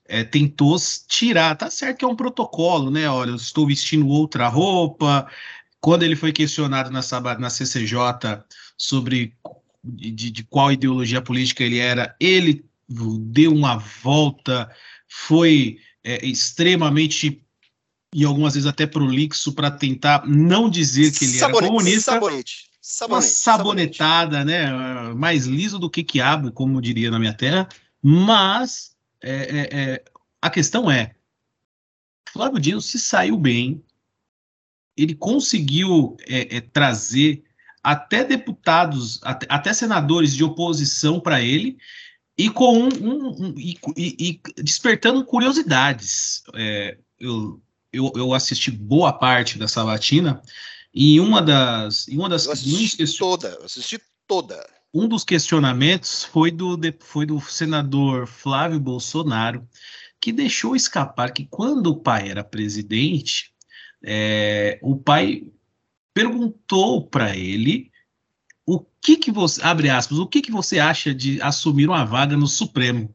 é, 0.06 0.24
tentou 0.24 0.76
tirar. 1.08 1.56
Tá 1.56 1.70
certo 1.70 1.98
que 1.98 2.04
é 2.04 2.08
um 2.08 2.16
protocolo, 2.16 2.90
né? 2.90 3.08
Olha, 3.08 3.30
eu 3.30 3.36
estou 3.36 3.66
vestindo 3.66 4.08
outra 4.08 4.48
roupa, 4.48 5.26
quando 5.80 6.02
ele 6.02 6.16
foi 6.16 6.32
questionado 6.32 6.90
na, 6.90 7.00
na 7.38 7.50
CCJ 7.50 8.42
sobre 8.76 9.34
de, 9.84 10.30
de, 10.30 10.44
qual 10.44 10.72
ideologia 10.72 11.20
política 11.20 11.62
ele 11.62 11.78
era, 11.78 12.16
ele 12.18 12.64
deu 12.88 13.52
uma 13.52 13.76
volta, 13.76 14.70
foi 15.06 15.78
é, 16.02 16.24
extremamente 16.24 17.43
e 18.14 18.24
algumas 18.24 18.54
vezes 18.54 18.66
até 18.66 18.86
prolixo 18.86 19.52
para 19.52 19.70
tentar 19.70 20.26
não 20.26 20.70
dizer 20.70 21.12
que 21.12 21.24
ele 21.24 21.38
Sabonete, 21.38 21.64
era 21.64 21.66
comunista. 21.66 22.12
Sabonete. 22.12 22.70
Sabonete, 22.80 23.14
uma 23.14 23.22
sabonetada, 23.22 24.38
sabonete. 24.38 24.46
né? 24.46 25.14
Mais 25.14 25.46
liso 25.46 25.78
do 25.78 25.90
que 25.90 26.04
quiabo, 26.04 26.52
como 26.52 26.80
diria 26.80 27.10
na 27.10 27.18
minha 27.18 27.34
terra. 27.34 27.68
Mas 28.02 28.94
é, 29.22 29.32
é, 29.32 29.80
é 29.80 30.04
a 30.40 30.48
questão 30.48 30.90
é: 30.90 31.14
Flávio 32.30 32.60
Dino 32.60 32.80
se 32.80 32.98
saiu 32.98 33.36
bem 33.36 33.82
ele 34.96 35.14
conseguiu 35.14 36.16
é, 36.26 36.56
é, 36.56 36.60
trazer 36.60 37.42
até 37.82 38.24
deputados, 38.24 39.20
até, 39.22 39.46
até, 39.50 39.72
senadores 39.72 40.34
de 40.34 40.42
oposição 40.42 41.20
para 41.20 41.42
ele, 41.42 41.76
e 42.36 42.48
com 42.48 42.78
um, 42.78 42.88
um, 42.88 43.46
um 43.46 43.54
e, 43.56 43.78
e, 43.96 44.40
e, 44.56 44.62
despertando 44.62 45.24
curiosidades. 45.24 46.42
É, 46.54 46.96
eu, 47.18 47.60
eu, 47.94 48.12
eu, 48.14 48.34
assisti 48.34 48.70
boa 48.70 49.12
parte 49.12 49.58
da 49.58 49.68
Sabatina, 49.68 50.42
e 50.92 51.20
uma 51.20 51.40
das. 51.40 52.08
Em 52.08 52.18
uma 52.18 52.28
das 52.28 52.46
eu 52.46 52.52
assisti 52.52 53.18
toda, 53.18 53.48
eu 53.48 53.64
assisti 53.64 54.00
toda. 54.26 54.68
Um 54.92 55.08
dos 55.08 55.24
questionamentos 55.24 56.24
foi 56.24 56.50
do, 56.50 56.78
foi 57.00 57.26
do 57.26 57.40
senador 57.40 58.26
Flávio 58.26 58.78
Bolsonaro, 58.78 59.66
que 60.20 60.32
deixou 60.32 60.76
escapar 60.76 61.32
que 61.32 61.46
quando 61.46 61.88
o 61.88 61.96
pai 61.96 62.30
era 62.30 62.44
presidente, 62.44 63.52
é, 64.02 64.78
o 64.82 64.96
pai 64.96 65.48
perguntou 66.14 67.06
para 67.08 67.36
ele 67.36 67.90
o 68.64 68.80
que 68.80 69.16
que 69.16 69.32
você, 69.32 69.60
abre 69.62 69.90
aspas, 69.90 70.18
o 70.18 70.26
que 70.26 70.40
que 70.40 70.52
você 70.52 70.78
acha 70.78 71.14
de 71.14 71.42
assumir 71.42 71.88
uma 71.88 72.04
vaga 72.04 72.36
no 72.36 72.46
Supremo? 72.46 73.14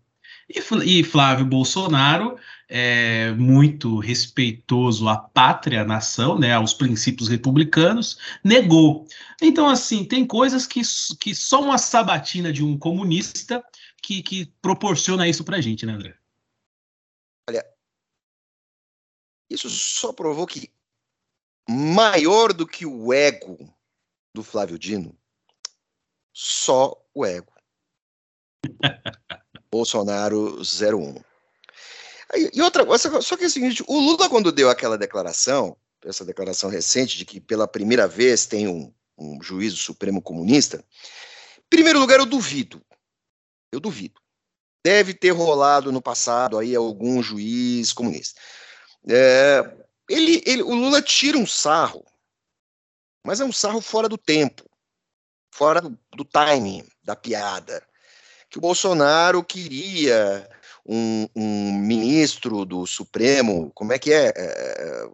E, 0.50 0.60
e 1.00 1.04
Flávio 1.04 1.46
Bolsonaro, 1.46 2.38
é, 2.70 3.32
muito 3.32 3.98
respeitoso 3.98 5.10
à 5.10 5.18
pátria, 5.18 5.82
à 5.82 5.84
nação, 5.84 6.38
né, 6.38 6.54
aos 6.54 6.72
princípios 6.72 7.28
republicanos, 7.28 8.20
negou. 8.44 9.08
Então, 9.42 9.68
assim, 9.68 10.06
tem 10.06 10.26
coisas 10.26 10.68
que, 10.68 10.82
que 11.20 11.34
só 11.34 11.62
uma 11.62 11.80
sabatina 11.80 12.54
de 12.54 12.64
um 12.64 12.78
comunista 12.78 13.66
que, 14.04 14.22
que 14.22 14.46
proporciona 14.62 15.28
isso 15.28 15.44
para 15.44 15.58
a 15.58 15.62
gente, 15.62 15.86
né, 15.86 15.94
André? 15.94 16.16
Olha, 17.50 17.66
isso 19.50 19.70
só 19.70 20.14
provou 20.14 20.46
que 20.46 20.72
maior 21.68 22.54
do 22.54 22.68
que 22.68 22.86
o 22.86 23.12
ego 23.12 23.58
do 24.34 24.44
Flávio 24.44 24.78
Dino? 24.78 25.18
Só 26.32 26.96
o 27.14 27.26
ego. 27.26 27.52
Bolsonaro 29.72 30.62
01. 30.62 31.29
E 32.36 32.62
outra 32.62 32.86
coisa, 32.86 33.22
só 33.22 33.36
que 33.36 33.44
é 33.44 33.48
o 33.48 33.50
seguinte, 33.50 33.84
o 33.88 34.00
Lula 34.00 34.30
quando 34.30 34.52
deu 34.52 34.70
aquela 34.70 34.98
declaração, 34.98 35.76
essa 36.06 36.24
declaração 36.24 36.70
recente 36.70 37.18
de 37.18 37.26
que 37.26 37.42
pela 37.42 37.68
primeira 37.68 38.08
vez 38.08 38.46
tem 38.46 38.68
um, 38.68 38.94
um 39.18 39.42
juízo 39.42 39.78
supremo 39.78 40.22
comunista, 40.22 40.84
em 41.58 41.70
primeiro 41.70 42.00
lugar 42.00 42.20
eu 42.20 42.26
duvido, 42.26 42.82
eu 43.72 43.80
duvido. 43.80 44.22
Deve 44.86 45.14
ter 45.14 45.32
rolado 45.32 45.92
no 45.92 46.02
passado 46.02 46.58
aí 46.58 46.76
algum 46.76 47.22
juiz 47.22 47.92
comunista. 47.92 48.40
É, 49.08 49.78
ele, 50.08 50.42
ele, 50.46 50.62
o 50.62 50.74
Lula 50.74 51.02
tira 51.02 51.38
um 51.38 51.48
sarro, 51.48 52.06
mas 53.26 53.42
é 53.42 53.46
um 53.46 53.52
sarro 53.52 53.82
fora 53.82 54.08
do 54.08 54.18
tempo, 54.18 54.70
fora 55.52 55.82
do, 55.82 55.98
do 56.16 56.24
timing 56.24 56.88
da 57.04 57.16
piada. 57.16 57.86
Que 58.50 58.58
o 58.58 58.62
Bolsonaro 58.62 59.44
queria 59.44 60.50
um, 60.90 61.28
um 61.36 61.74
ministro 61.74 62.66
do 62.66 62.88
Supremo, 62.88 63.72
como 63.76 63.94
é 63.94 64.00
que 64.00 64.12
é? 64.12 64.26
é, 64.26 64.34
é 64.36 65.10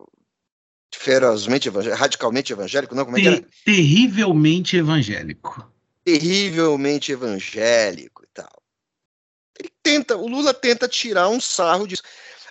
ferozmente 0.98 1.67
evangélico, 1.67 2.01
radicalmente 2.01 2.53
evangélico, 2.53 2.96
não? 2.96 3.03
Como 3.03 3.17
é 3.17 3.22
que 3.22 3.27
era? 3.27 3.46
Terrivelmente 3.65 4.77
evangélico. 4.77 5.70
Terrivelmente 6.05 7.12
evangélico 7.12 8.24
e 8.24 8.27
tal. 8.34 8.63
Ele 9.60 9.70
tenta, 9.84 10.15
o 10.15 10.27
Lula 10.27 10.53
tenta 10.53 10.88
tirar 10.88 11.27
um 11.27 11.41
sarro 11.41 11.86
disso. 11.86 12.03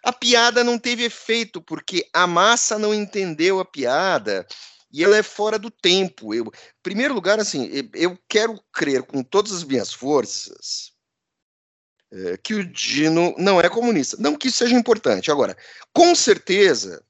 A 0.02 0.12
piada 0.12 0.62
não 0.62 0.78
teve 0.78 1.04
efeito, 1.04 1.62
porque 1.62 2.06
a 2.12 2.26
massa 2.26 2.78
não 2.78 2.92
entendeu 2.92 3.58
a 3.58 3.64
piada 3.64 4.46
e 4.92 5.02
ela 5.02 5.16
é 5.16 5.22
fora 5.22 5.58
do 5.58 5.70
tempo. 5.70 6.34
Eu, 6.34 6.44
em 6.44 6.82
primeiro 6.82 7.14
lugar, 7.14 7.40
assim, 7.40 7.70
eu 7.94 8.18
quero 8.28 8.62
crer 8.70 9.02
com 9.02 9.22
todas 9.22 9.52
as 9.52 9.64
minhas 9.64 9.92
forças 9.92 10.93
é, 12.14 12.36
que 12.36 12.54
o 12.54 12.64
Dino 12.64 13.34
não 13.36 13.60
é 13.60 13.68
comunista. 13.68 14.16
Não 14.20 14.36
que 14.36 14.46
isso 14.46 14.58
seja 14.58 14.76
importante. 14.76 15.32
Agora, 15.32 15.56
com 15.92 16.14
certeza, 16.14 17.04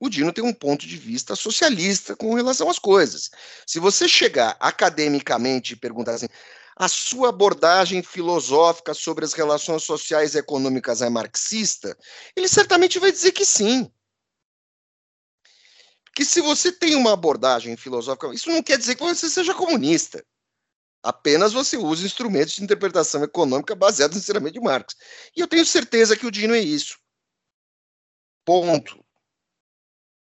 o 0.00 0.08
Dino 0.08 0.32
tem 0.32 0.42
um 0.42 0.54
ponto 0.54 0.86
de 0.86 0.96
vista 0.96 1.36
socialista 1.36 2.16
com 2.16 2.32
relação 2.32 2.70
às 2.70 2.78
coisas. 2.78 3.30
Se 3.66 3.78
você 3.78 4.08
chegar 4.08 4.56
academicamente 4.58 5.74
e 5.74 5.76
perguntar 5.76 6.14
assim, 6.14 6.28
a 6.74 6.88
sua 6.88 7.28
abordagem 7.28 8.02
filosófica 8.02 8.94
sobre 8.94 9.26
as 9.26 9.34
relações 9.34 9.82
sociais 9.82 10.34
e 10.34 10.38
econômicas 10.38 11.02
é 11.02 11.10
marxista, 11.10 11.94
ele 12.34 12.48
certamente 12.48 12.98
vai 12.98 13.12
dizer 13.12 13.32
que 13.32 13.44
sim. 13.44 13.90
Que 16.14 16.24
se 16.24 16.40
você 16.40 16.72
tem 16.72 16.94
uma 16.94 17.12
abordagem 17.12 17.76
filosófica, 17.76 18.32
isso 18.32 18.48
não 18.48 18.62
quer 18.62 18.78
dizer 18.78 18.94
que 18.94 19.02
você 19.02 19.28
seja 19.28 19.52
comunista. 19.54 20.24
Apenas 21.08 21.54
você 21.54 21.78
usa 21.78 22.04
instrumentos 22.04 22.52
de 22.52 22.62
interpretação 22.62 23.24
econômica 23.24 23.74
baseados 23.74 24.14
no 24.14 24.20
ensinamento 24.20 24.52
de 24.52 24.60
Marx. 24.60 24.94
E 25.34 25.40
eu 25.40 25.48
tenho 25.48 25.64
certeza 25.64 26.14
que 26.14 26.26
o 26.26 26.30
Dino 26.30 26.54
é 26.54 26.58
isso. 26.58 26.98
Ponto. 28.44 29.02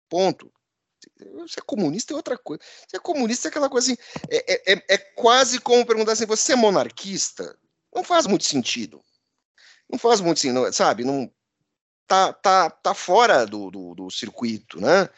Ponto. 0.08 0.52
Ser 1.46 1.62
comunista 1.62 2.12
é 2.12 2.16
outra 2.16 2.36
coisa. 2.36 2.60
Ser 2.90 2.98
comunista 2.98 3.46
é 3.46 3.50
aquela 3.50 3.70
coisa 3.70 3.92
assim. 3.92 4.02
É, 4.28 4.54
é, 4.54 4.74
é, 4.74 4.84
é 4.88 4.98
quase 4.98 5.60
como 5.60 5.86
perguntar 5.86 6.14
assim: 6.14 6.26
você 6.26 6.54
é 6.54 6.56
monarquista? 6.56 7.56
Não 7.94 8.02
faz 8.02 8.26
muito 8.26 8.42
sentido. 8.42 9.00
Não 9.88 10.00
faz 10.00 10.20
muito 10.20 10.40
sentido, 10.40 10.72
sabe? 10.72 11.04
Não, 11.04 11.32
tá, 12.08 12.32
tá, 12.32 12.70
tá 12.70 12.92
fora 12.92 13.46
do, 13.46 13.70
do, 13.70 13.94
do 13.94 14.10
circuito, 14.10 14.80
né? 14.80 15.08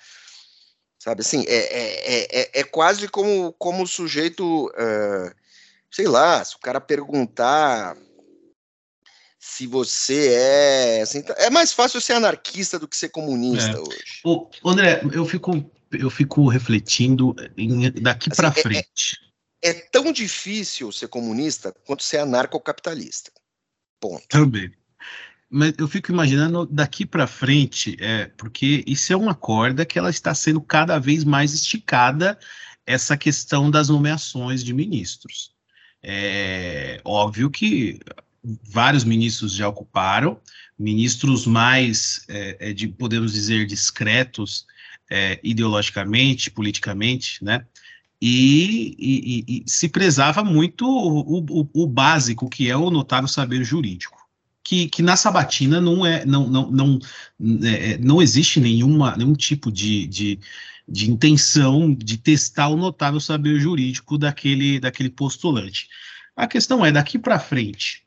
Sabe 0.98 1.22
assim, 1.22 1.42
é, 1.48 1.56
é, 1.56 2.40
é, 2.40 2.60
é 2.60 2.64
quase 2.64 3.08
como, 3.08 3.54
como 3.54 3.82
o 3.82 3.86
sujeito, 3.86 4.66
uh, 4.68 5.43
sei 5.94 6.08
lá, 6.08 6.44
se 6.44 6.56
o 6.56 6.58
cara 6.58 6.80
perguntar 6.80 7.96
se 9.38 9.66
você 9.66 10.32
é. 10.32 11.02
Assim, 11.02 11.22
é 11.36 11.50
mais 11.50 11.72
fácil 11.72 12.00
ser 12.00 12.14
anarquista 12.14 12.78
do 12.78 12.88
que 12.88 12.96
ser 12.96 13.10
comunista 13.10 13.70
é. 13.70 13.78
hoje. 13.78 14.20
O, 14.24 14.48
André, 14.64 15.02
eu 15.12 15.24
fico, 15.24 15.70
eu 15.92 16.10
fico 16.10 16.48
refletindo 16.48 17.36
em, 17.56 17.90
daqui 17.92 18.30
assim, 18.32 18.36
para 18.36 18.48
é, 18.48 18.58
é, 18.58 18.62
frente. 18.62 19.18
É, 19.62 19.70
é, 19.70 19.72
tão 19.92 20.10
difícil 20.12 20.90
ser 20.90 21.06
comunista 21.06 21.72
quanto 21.86 22.02
ser 22.02 22.18
anarcocapitalista. 22.18 23.30
Ponto. 24.00 24.26
Também. 24.28 24.72
Mas 25.48 25.74
eu 25.78 25.86
fico 25.86 26.10
imaginando 26.10 26.66
daqui 26.66 27.06
para 27.06 27.28
frente, 27.28 27.96
é, 28.00 28.26
porque 28.36 28.82
isso 28.88 29.12
é 29.12 29.16
uma 29.16 29.34
corda 29.34 29.86
que 29.86 29.96
ela 29.96 30.10
está 30.10 30.34
sendo 30.34 30.60
cada 30.60 30.98
vez 30.98 31.22
mais 31.22 31.54
esticada, 31.54 32.36
essa 32.84 33.16
questão 33.16 33.70
das 33.70 33.88
nomeações 33.88 34.64
de 34.64 34.74
ministros. 34.74 35.53
É 36.04 37.00
óbvio 37.04 37.50
que 37.50 37.98
vários 38.62 39.04
ministros 39.04 39.54
já 39.54 39.66
ocuparam, 39.66 40.38
ministros 40.78 41.46
mais, 41.46 42.24
é, 42.28 42.56
é, 42.60 42.72
de, 42.72 42.88
podemos 42.88 43.32
dizer, 43.32 43.66
discretos 43.66 44.66
é, 45.10 45.40
ideologicamente, 45.42 46.50
politicamente, 46.50 47.42
né? 47.42 47.64
E, 48.20 48.96
e, 48.98 49.44
e, 49.48 49.64
se 49.66 49.88
prezava 49.88 50.42
muito 50.42 50.86
o, 50.86 51.44
o, 51.60 51.68
o, 51.74 51.86
básico, 51.86 52.48
que 52.48 52.70
é 52.70 52.76
o 52.76 52.90
notável 52.90 53.28
saber 53.28 53.62
jurídico. 53.64 54.16
Que, 54.62 54.88
que 54.88 55.02
na 55.02 55.14
sabatina 55.14 55.78
não 55.78 56.06
é 56.06 56.24
não 56.24 56.48
não 56.48 56.70
não, 56.70 56.98
é, 57.62 57.92
é, 57.92 57.98
não 57.98 58.22
existe 58.22 58.60
nenhuma 58.60 59.14
nenhum 59.14 59.34
tipo 59.34 59.70
de, 59.70 60.06
de, 60.06 60.40
de 60.86 61.10
intenção 61.10 61.94
de 61.94 62.18
testar 62.18 62.68
o 62.68 62.76
notável 62.76 63.20
saber 63.20 63.58
jurídico 63.58 64.18
daquele 64.18 64.78
daquele 64.78 65.10
postulante. 65.10 65.88
A 66.36 66.46
questão 66.46 66.84
é 66.84 66.92
daqui 66.92 67.18
para 67.18 67.38
frente 67.38 68.04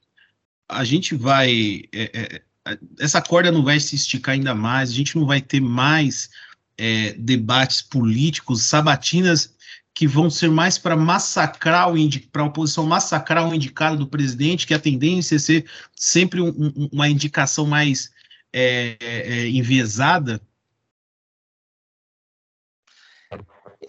a 0.67 0.84
gente 0.84 1.15
vai. 1.15 1.84
É, 1.93 2.41
é, 2.65 2.77
essa 3.00 3.22
corda 3.22 3.51
não 3.51 3.63
vai 3.63 3.79
se 3.79 3.96
esticar 3.96 4.34
ainda 4.34 4.53
mais, 4.53 4.89
a 4.89 4.93
gente 4.93 5.17
não 5.17 5.25
vai 5.25 5.39
ter 5.39 5.62
mais 5.62 6.29
é, 6.77 7.13
debates 7.13 7.81
políticos, 7.81 8.63
sabatinas 8.63 9.55
que 9.93 10.05
vão 10.05 10.29
ser 10.29 10.51
mais 10.51 10.77
para 10.77 10.96
massacrar 10.96 11.91
o 11.91 11.96
para 12.31 12.43
a 12.43 12.46
oposição 12.46 12.86
massacrar 12.86 13.48
o 13.50 13.55
indicado 13.55 13.98
do 13.98 14.05
presidente, 14.05 14.67
que 14.67 14.74
a 14.74 14.79
tendência 14.79 15.38
é 15.38 15.39
ser 15.39 15.65
sempre 15.96 16.41
um, 16.41 16.50
um, 16.50 16.89
uma 16.91 17.10
indicação 17.10 17.65
mais 17.65 18.12
é, 18.53 18.98
é, 19.00 19.50
enviesada? 19.50 20.41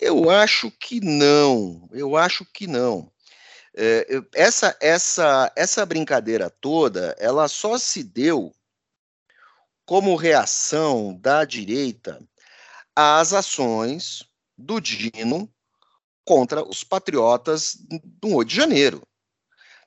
Eu 0.00 0.31
acho 0.31 0.71
que 0.71 1.00
não. 1.00 1.88
Eu 1.93 2.17
acho 2.17 2.45
que 2.45 2.67
não. 2.67 3.11
É, 3.76 4.07
essa, 4.35 4.76
essa, 4.81 5.52
essa 5.55 5.87
brincadeira 5.87 6.50
toda, 6.50 7.14
ela 7.19 7.47
só 7.49 7.78
se 7.78 8.02
deu 8.02 8.52
como 9.87 10.17
reação 10.17 11.17
da 11.19 11.45
direita 11.45 12.21
às 12.95 13.33
ações 13.33 14.25
do 14.57 14.81
Dino 14.81 15.49
contra 16.25 16.62
os 16.62 16.85
patriotas 16.85 17.77
do 18.20 18.35
8 18.35 18.49
de 18.49 18.55
janeiro. 18.55 19.03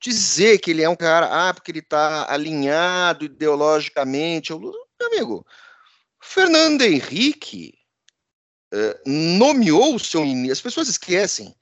Dizer 0.01 0.57
que 0.57 0.71
ele 0.71 0.81
é 0.81 0.89
um 0.89 0.95
cara, 0.95 1.49
ah, 1.49 1.53
porque 1.53 1.69
ele 1.69 1.79
está 1.79 2.31
alinhado 2.31 3.25
ideologicamente, 3.25 4.51
meu 4.51 4.73
amigo, 5.01 5.45
Fernando 6.19 6.81
Henrique 6.81 7.77
eh, 8.73 9.01
nomeou 9.05 9.95
o 9.95 9.99
seu 9.99 10.21
ministro, 10.21 10.53
as 10.53 10.61
pessoas 10.61 10.87
esquecem, 10.87 11.55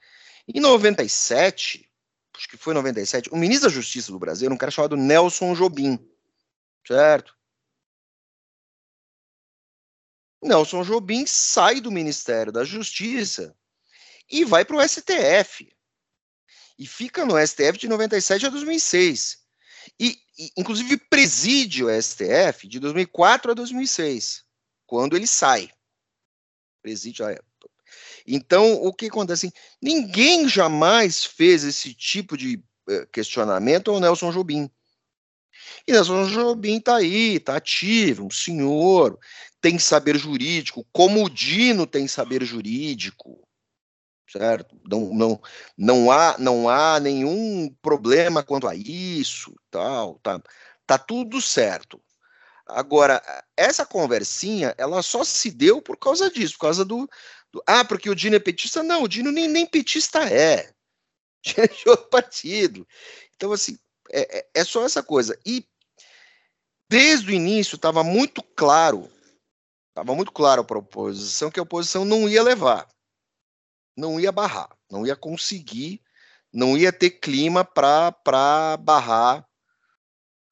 em 0.48 0.60
97, 0.60 1.90
acho 2.36 2.48
que 2.48 2.58
foi 2.58 2.74
em 2.74 2.78
97, 2.78 3.30
o 3.32 3.38
ministro 3.38 3.70
da 3.70 3.74
Justiça 3.74 4.12
do 4.12 4.20
Brasil 4.20 4.46
era 4.46 4.54
um 4.54 4.58
cara 4.58 4.72
chamado 4.72 4.96
Nelson 4.96 5.54
Jobim, 5.54 6.00
certo? 6.86 7.36
Nelson 10.42 10.84
Jobim 10.84 11.26
sai 11.26 11.82
do 11.82 11.92
Ministério 11.92 12.52
da 12.52 12.64
Justiça 12.64 13.56
e 14.32 14.46
vai 14.46 14.64
para 14.64 14.78
o 14.78 14.88
STF. 14.88 15.72
E 16.78 16.88
fica 16.88 17.26
no 17.26 17.36
STF 17.46 17.78
de 17.78 17.90
97 17.90 18.46
a 18.46 18.50
2006. 18.50 19.40
E, 20.00 20.18
e, 20.38 20.52
inclusive, 20.56 20.96
preside 20.98 21.84
o 21.84 22.02
STF 22.02 22.68
de 22.68 22.80
2004 22.80 23.52
a 23.52 23.54
2006, 23.54 24.46
quando 24.86 25.18
ele 25.18 25.28
sai. 25.28 25.70
Preside, 26.82 27.24
então, 28.26 28.74
o 28.74 28.94
que 28.94 29.08
acontece? 29.08 29.48
Assim, 29.48 29.56
ninguém 29.82 30.48
jamais 30.48 31.24
fez 31.26 31.64
esse 31.64 31.94
tipo 31.94 32.38
de 32.38 32.64
eh, 32.88 33.08
questionamento 33.12 33.92
ao 33.92 34.00
Nelson 34.00 34.32
Jobim. 34.32 34.70
E 35.88 35.92
Nelson 35.92 36.26
Jobim 36.28 36.78
está 36.78 36.98
aí, 36.98 37.36
está 37.36 37.56
ativo, 37.58 38.26
um 38.26 38.30
senhor, 38.30 39.18
tem 39.62 39.78
saber 39.80 40.18
jurídico, 40.18 40.86
como 40.92 41.26
o 41.26 41.30
Dino 41.30 41.86
tem 41.86 42.08
saber 42.08 42.44
jurídico, 42.44 43.46
certo? 44.30 44.80
Não, 44.90 45.14
não, 45.14 45.42
não, 45.78 46.12
há, 46.12 46.38
não 46.38 46.70
há 46.70 47.00
nenhum 47.00 47.74
problema 47.82 48.44
quanto 48.44 48.68
a 48.68 48.76
isso, 48.76 49.54
tal, 49.72 50.20
tá, 50.20 50.42
tá 50.86 50.98
tudo 50.98 51.42
certo. 51.42 52.02
Agora, 52.70 53.22
essa 53.58 53.86
conversinha, 53.86 54.76
ela 54.78 55.02
só 55.02 55.24
se 55.24 55.50
deu 55.50 55.82
por 55.82 55.98
causa 55.98 56.30
disso, 56.30 56.54
por 56.54 56.62
causa 56.62 56.86
do, 56.86 57.10
ah, 57.66 57.84
porque 57.84 58.10
o 58.10 58.16
Dino 58.16 58.36
é 58.36 58.40
petista? 58.40 58.84
Não, 58.84 59.04
o 59.04 59.08
Dino 59.08 59.32
nem, 59.32 59.48
nem 59.48 59.66
petista 59.66 60.20
é. 60.30 60.72
é 61.58 61.68
de 61.68 61.90
outro 61.90 62.08
partido. 62.10 62.88
Então, 63.36 63.52
assim, 63.52 63.78
é, 64.12 64.40
é, 64.40 64.50
é 64.54 64.64
só 64.64 64.86
essa 64.86 65.02
coisa. 65.02 65.40
E 65.46 65.66
desde 66.88 67.32
o 67.32 67.34
início 67.34 67.76
estava 67.76 68.04
muito 68.04 68.44
claro, 68.44 69.10
estava 69.90 70.16
muito 70.16 70.32
claro 70.32 70.64
para 70.64 70.78
a 70.78 70.82
oposição 70.82 71.50
que 71.50 71.60
a 71.60 71.64
oposição 71.64 72.06
não 72.06 72.30
ia 72.30 72.44
levar, 72.44 72.88
não 73.98 74.20
ia 74.20 74.32
barrar, 74.32 74.70
não 74.90 75.06
ia 75.06 75.16
conseguir, 75.16 76.02
não 76.54 76.78
ia 76.78 76.92
ter 76.94 77.12
clima 77.12 77.64
para 77.64 78.78
barrar 78.78 79.48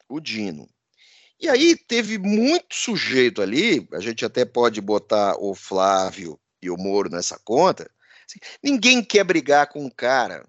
o 0.09 0.19
Dino. 0.19 0.69
E 1.39 1.47
aí 1.47 1.75
teve 1.75 2.17
muito 2.17 2.73
sujeito 2.75 3.41
ali, 3.41 3.87
a 3.93 3.99
gente 3.99 4.25
até 4.25 4.43
pode 4.43 4.81
botar 4.81 5.35
o 5.39 5.53
Flávio 5.53 6.39
e 6.61 6.69
o 6.69 6.77
Moro 6.77 7.09
nessa 7.09 7.37
conta, 7.39 7.89
assim, 8.25 8.39
ninguém 8.63 9.03
quer 9.03 9.23
brigar 9.23 9.69
com 9.69 9.85
um 9.85 9.89
cara 9.89 10.47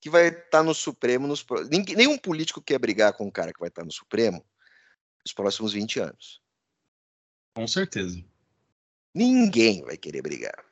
que 0.00 0.10
vai 0.10 0.28
estar 0.28 0.50
tá 0.50 0.62
no 0.62 0.74
Supremo 0.74 1.26
nos 1.26 1.46
ninguém, 1.70 1.96
nenhum 1.96 2.18
político 2.18 2.60
quer 2.60 2.78
brigar 2.78 3.12
com 3.14 3.26
um 3.26 3.30
cara 3.30 3.52
que 3.52 3.60
vai 3.60 3.68
estar 3.68 3.82
tá 3.82 3.86
no 3.86 3.92
Supremo 3.92 4.44
nos 5.24 5.32
próximos 5.32 5.72
20 5.72 6.00
anos. 6.00 6.42
Com 7.54 7.66
certeza. 7.66 8.22
Ninguém 9.14 9.82
vai 9.84 9.96
querer 9.96 10.22
brigar. 10.22 10.64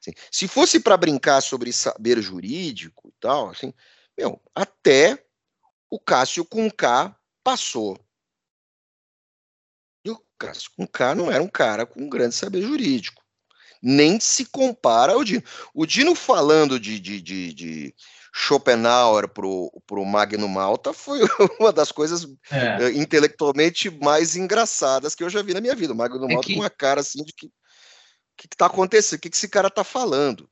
Assim, 0.00 0.12
se 0.30 0.46
fosse 0.48 0.80
para 0.80 0.96
brincar 0.96 1.40
sobre 1.40 1.72
saber 1.72 2.20
jurídico 2.20 3.08
e 3.08 3.12
tal, 3.20 3.50
assim, 3.50 3.72
meu, 4.16 4.40
até 4.54 5.24
o 5.88 5.98
Cássio 5.98 6.44
com 6.44 6.70
K 6.70 7.16
passou. 7.42 7.98
O 10.40 10.46
Cássio 10.46 10.70
com 10.76 10.86
K 10.86 11.14
não 11.14 11.30
era 11.30 11.42
um 11.42 11.48
cara 11.48 11.84
com 11.84 12.00
um 12.00 12.08
grande 12.08 12.34
saber 12.34 12.62
jurídico 12.62 13.20
nem 13.82 14.20
se 14.20 14.44
compara 14.44 15.12
ao 15.12 15.24
Dino. 15.24 15.42
O 15.74 15.86
Dino 15.86 16.14
falando 16.14 16.78
de, 16.78 17.00
de, 17.00 17.20
de, 17.20 17.54
de 17.54 17.94
Schopenhauer 18.32 19.28
pro, 19.28 19.70
pro 19.86 20.04
Magno 20.04 20.48
Malta 20.48 20.92
foi 20.92 21.20
uma 21.58 21.72
das 21.72 21.90
coisas 21.90 22.26
é. 22.50 22.84
uh, 22.84 22.90
intelectualmente 22.90 23.90
mais 23.90 24.36
engraçadas 24.36 25.14
que 25.14 25.24
eu 25.24 25.30
já 25.30 25.42
vi 25.42 25.54
na 25.54 25.60
minha 25.60 25.74
vida. 25.74 25.92
O 25.92 25.96
Magno 25.96 26.24
é 26.26 26.34
Malta 26.34 26.46
que... 26.46 26.54
com 26.54 26.60
uma 26.60 26.70
cara 26.70 27.00
assim 27.00 27.24
de 27.24 27.32
que 27.32 27.46
o 27.46 27.50
que, 28.36 28.46
está 28.50 28.66
acontecendo, 28.66 29.18
o 29.18 29.20
que, 29.20 29.30
que 29.30 29.36
esse 29.36 29.48
cara 29.48 29.68
está 29.68 29.84
falando. 29.84 30.48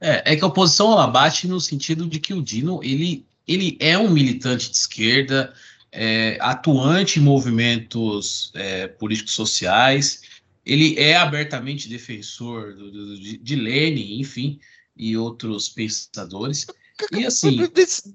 É, 0.00 0.32
é 0.32 0.36
que 0.36 0.42
a 0.42 0.48
oposição 0.48 0.92
ela 0.92 1.06
bate 1.06 1.46
no 1.46 1.60
sentido 1.60 2.08
de 2.08 2.18
que 2.18 2.34
o 2.34 2.42
Dino 2.42 2.82
ele, 2.82 3.26
ele 3.46 3.76
é 3.80 3.96
um 3.96 4.10
militante 4.10 4.68
de 4.68 4.76
esquerda, 4.76 5.54
é, 5.96 6.36
atuante 6.40 7.20
em 7.20 7.22
movimentos 7.22 8.50
é, 8.54 8.88
políticos 8.88 9.32
sociais, 9.32 10.22
ele 10.66 10.98
é 10.98 11.14
abertamente 11.14 11.88
defensor 11.88 12.74
do, 12.74 12.90
do, 12.90 13.20
de, 13.20 13.38
de 13.38 13.54
Lenin, 13.54 14.18
enfim, 14.18 14.58
e 14.96 15.16
outros 15.16 15.68
pensadores. 15.68 16.66
E 17.12 17.24
assim. 17.24 17.56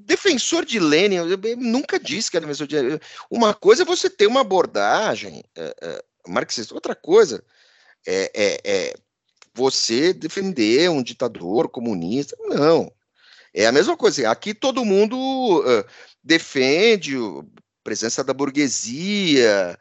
Defensor 0.06 0.65
de 0.65 0.78
Lenin, 0.78 1.15
eu 1.15 1.58
nunca 1.58 1.98
disse 1.98 2.30
que 2.30 2.36
era 2.36 2.46
defensor 2.46 2.68
de 2.68 2.82
Lenin. 2.82 3.00
Uma 3.32 3.54
coisa 3.54 3.84
é 3.84 3.86
você 3.86 4.10
ter 4.10 4.28
uma 4.28 4.42
abordagem 4.42 5.42
é, 5.56 5.76
é, 5.82 6.04
marxista, 6.28 6.74
outra 6.74 6.96
coisa 6.96 7.42
é, 8.06 8.32
é, 8.34 8.62
é 8.63 8.94
você 9.54 10.12
defender 10.12 10.89
um 10.89 11.02
ditador 11.02 11.70
comunista. 11.70 12.36
Não. 12.42 12.92
É 13.54 13.68
a 13.68 13.72
mesma 13.72 13.96
coisa. 13.96 14.30
Aqui 14.30 14.54
todo 14.54 14.86
mundo 14.86 15.63
defende 16.24 17.15
presença 17.84 18.24
da 18.24 18.34
burguesia, 18.34 19.78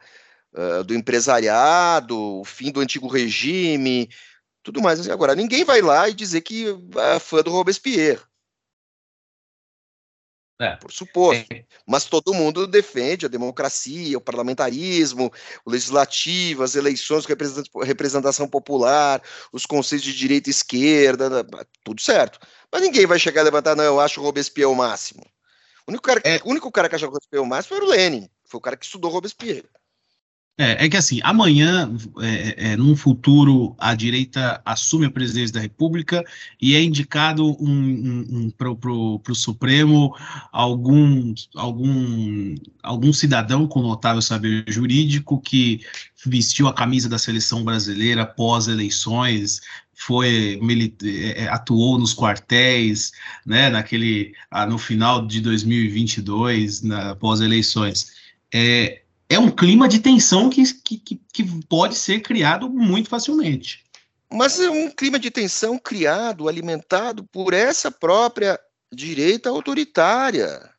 uh, 0.53 0.83
do 0.83 0.93
empresariado, 0.93 2.17
o 2.17 2.45
fim 2.45 2.71
do 2.71 2.79
antigo 2.79 3.07
regime, 3.07 4.09
tudo 4.63 4.81
mais. 4.81 5.07
Agora, 5.09 5.35
ninguém 5.35 5.63
vai 5.63 5.81
lá 5.81 6.09
e 6.09 6.13
dizer 6.13 6.41
que 6.41 6.65
é 6.97 7.19
fã 7.19 7.41
do 7.41 7.51
Robespierre. 7.51 8.21
É. 10.61 10.75
Por 10.75 10.91
suposto. 10.91 11.53
É. 11.53 11.63
Mas 11.87 12.03
todo 12.03 12.33
mundo 12.33 12.67
defende 12.67 13.25
a 13.25 13.29
democracia, 13.29 14.17
o 14.17 14.21
parlamentarismo, 14.21 15.31
o 15.65 15.71
legislativo, 15.71 16.63
as 16.63 16.75
eleições, 16.75 17.25
a 17.25 17.85
representação 17.85 18.45
popular, 18.45 19.21
os 19.53 19.65
conceitos 19.65 20.05
de 20.05 20.13
direita 20.13 20.49
e 20.49 20.51
esquerda, 20.51 21.47
tudo 21.81 22.01
certo. 22.01 22.39
Mas 22.69 22.81
ninguém 22.81 23.05
vai 23.05 23.17
chegar 23.17 23.41
e 23.41 23.45
levantar, 23.45 23.73
não, 23.73 23.85
eu 23.85 24.01
acho 24.01 24.19
o 24.19 24.23
Robespierre 24.23 24.69
o 24.69 24.75
máximo. 24.75 25.23
O 25.89 25.91
único 25.91 26.03
cara, 26.03 26.21
é. 26.23 26.39
o 26.45 26.49
único 26.49 26.71
cara 26.71 26.87
que 26.87 26.95
o 26.95 26.99
Robespierre 26.99 27.43
o 27.43 27.47
máximo 27.47 27.77
era 27.77 27.85
o 27.85 27.89
Lenin, 27.89 28.29
foi 28.45 28.59
o 28.59 28.61
cara 28.61 28.77
que 28.77 28.85
estudou 28.85 29.09
Robespierre. 29.09 29.63
É, 30.55 30.85
é, 30.85 30.89
que 30.89 30.97
assim, 30.97 31.21
amanhã, 31.23 31.89
é, 32.21 32.71
é, 32.71 32.77
num 32.77 32.93
futuro, 32.93 33.75
a 33.79 33.95
direita 33.95 34.61
assume 34.65 35.05
a 35.05 35.09
presidência 35.09 35.53
da 35.53 35.61
República 35.61 36.21
e 36.61 36.75
é 36.75 36.83
indicado 36.83 37.55
um, 37.63 37.71
um, 37.71 38.27
um, 38.29 38.49
para 38.51 38.69
o 38.69 39.35
Supremo 39.35 40.13
algum, 40.51 41.33
algum, 41.55 42.55
algum 42.83 43.13
cidadão 43.13 43.65
com 43.67 43.81
notável 43.81 44.21
saber 44.21 44.65
jurídico 44.67 45.39
que 45.39 45.79
vestiu 46.25 46.67
a 46.67 46.73
camisa 46.73 47.07
da 47.07 47.17
seleção 47.17 47.63
brasileira 47.63 48.25
pós 48.25 48.67
eleições, 48.67 49.61
foi 49.99 50.57
é, 51.03 51.43
é, 51.43 51.49
atuou 51.49 51.99
nos 51.99 52.15
quartéis, 52.15 53.11
né, 53.45 53.69
naquele 53.69 54.33
ah, 54.49 54.65
no 54.65 54.77
final 54.77 55.27
de 55.27 55.41
2022, 55.41 56.81
na 56.81 57.15
pós 57.15 57.41
eleições. 57.41 58.13
É, 58.53 59.01
é 59.27 59.37
um 59.37 59.51
clima 59.51 59.89
de 59.89 59.99
tensão 59.99 60.49
que, 60.49 60.63
que, 60.73 61.21
que 61.33 61.43
pode 61.67 61.95
ser 61.95 62.21
criado 62.21 62.69
muito 62.69 63.09
facilmente. 63.09 63.83
Mas 64.31 64.57
é 64.59 64.69
um 64.69 64.89
clima 64.89 65.19
de 65.19 65.29
tensão 65.29 65.77
criado, 65.77 66.47
alimentado 66.47 67.23
por 67.25 67.53
essa 67.53 67.91
própria 67.91 68.57
direita 68.91 69.49
autoritária. 69.49 70.73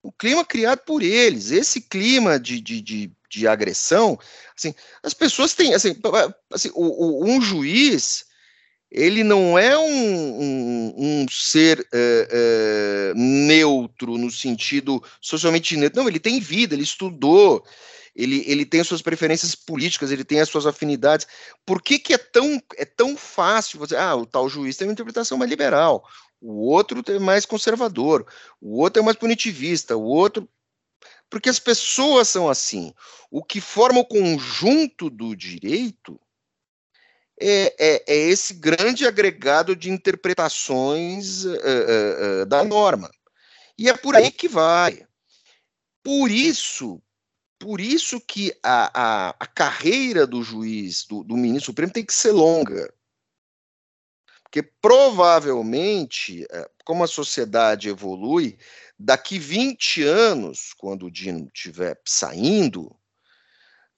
O 0.00 0.12
clima 0.12 0.44
criado 0.44 0.78
por 0.86 1.02
eles, 1.02 1.50
esse 1.50 1.80
clima 1.80 2.38
de, 2.38 2.60
de, 2.60 2.80
de, 2.80 3.12
de 3.28 3.48
agressão, 3.48 4.16
assim, 4.56 4.72
as 5.02 5.12
pessoas 5.12 5.54
têm, 5.54 5.74
assim, 5.74 5.96
assim 6.52 6.70
o, 6.72 7.24
o, 7.24 7.24
um 7.24 7.40
juiz, 7.40 8.27
ele 8.90 9.22
não 9.22 9.58
é 9.58 9.76
um, 9.76 10.42
um, 10.42 10.94
um 10.96 11.26
ser 11.30 11.86
é, 11.92 12.28
é, 12.30 13.12
neutro 13.14 14.16
no 14.16 14.30
sentido 14.30 15.02
socialmente 15.20 15.76
neutro. 15.76 16.00
Não, 16.00 16.08
ele 16.08 16.18
tem 16.18 16.40
vida, 16.40 16.74
ele 16.74 16.84
estudou, 16.84 17.64
ele, 18.16 18.42
ele 18.46 18.64
tem 18.64 18.80
as 18.80 18.88
suas 18.88 19.02
preferências 19.02 19.54
políticas, 19.54 20.10
ele 20.10 20.24
tem 20.24 20.40
as 20.40 20.48
suas 20.48 20.66
afinidades. 20.66 21.26
Por 21.66 21.82
que, 21.82 21.98
que 21.98 22.14
é, 22.14 22.18
tão, 22.18 22.60
é 22.76 22.84
tão 22.84 23.16
fácil 23.16 23.78
você. 23.78 23.94
Ah, 23.94 24.16
o 24.16 24.24
tal 24.24 24.48
juiz 24.48 24.76
tem 24.76 24.88
uma 24.88 24.92
interpretação 24.92 25.36
mais 25.36 25.50
liberal, 25.50 26.02
o 26.40 26.66
outro 26.70 27.02
é 27.08 27.18
mais 27.18 27.44
conservador, 27.44 28.26
o 28.60 28.80
outro 28.80 29.02
é 29.02 29.04
mais 29.04 29.16
punitivista, 29.16 29.96
o 29.96 30.02
outro. 30.02 30.48
Porque 31.30 31.50
as 31.50 31.58
pessoas 31.58 32.26
são 32.26 32.48
assim. 32.48 32.94
O 33.30 33.44
que 33.44 33.60
forma 33.60 34.00
o 34.00 34.04
conjunto 34.04 35.10
do 35.10 35.36
direito 35.36 36.18
é, 37.40 37.74
é, 37.78 38.04
é 38.06 38.16
esse 38.16 38.54
grande 38.54 39.06
agregado 39.06 39.74
de 39.74 39.90
interpretações 39.90 41.44
uh, 41.44 42.42
uh, 42.42 42.46
da 42.46 42.64
norma. 42.64 43.10
E 43.78 43.88
é 43.88 43.96
por 43.96 44.16
aí 44.16 44.30
que 44.30 44.48
vai. 44.48 45.06
Por 46.02 46.30
isso, 46.30 47.00
por 47.58 47.80
isso 47.80 48.20
que 48.20 48.52
a, 48.62 48.90
a, 48.92 49.28
a 49.38 49.46
carreira 49.46 50.26
do 50.26 50.42
juiz, 50.42 51.04
do, 51.06 51.22
do, 51.22 51.36
ministro 51.36 51.66
supremo, 51.66 51.92
tem 51.92 52.04
que 52.04 52.14
ser 52.14 52.32
longa. 52.32 52.92
Porque 54.42 54.62
provavelmente, 54.62 56.46
como 56.84 57.04
a 57.04 57.08
sociedade 57.08 57.90
evolui, 57.90 58.58
daqui 58.98 59.38
20 59.38 60.02
anos, 60.02 60.72
quando 60.76 61.06
o 61.06 61.10
Dino 61.10 61.50
estiver 61.54 62.00
saindo, 62.04 62.97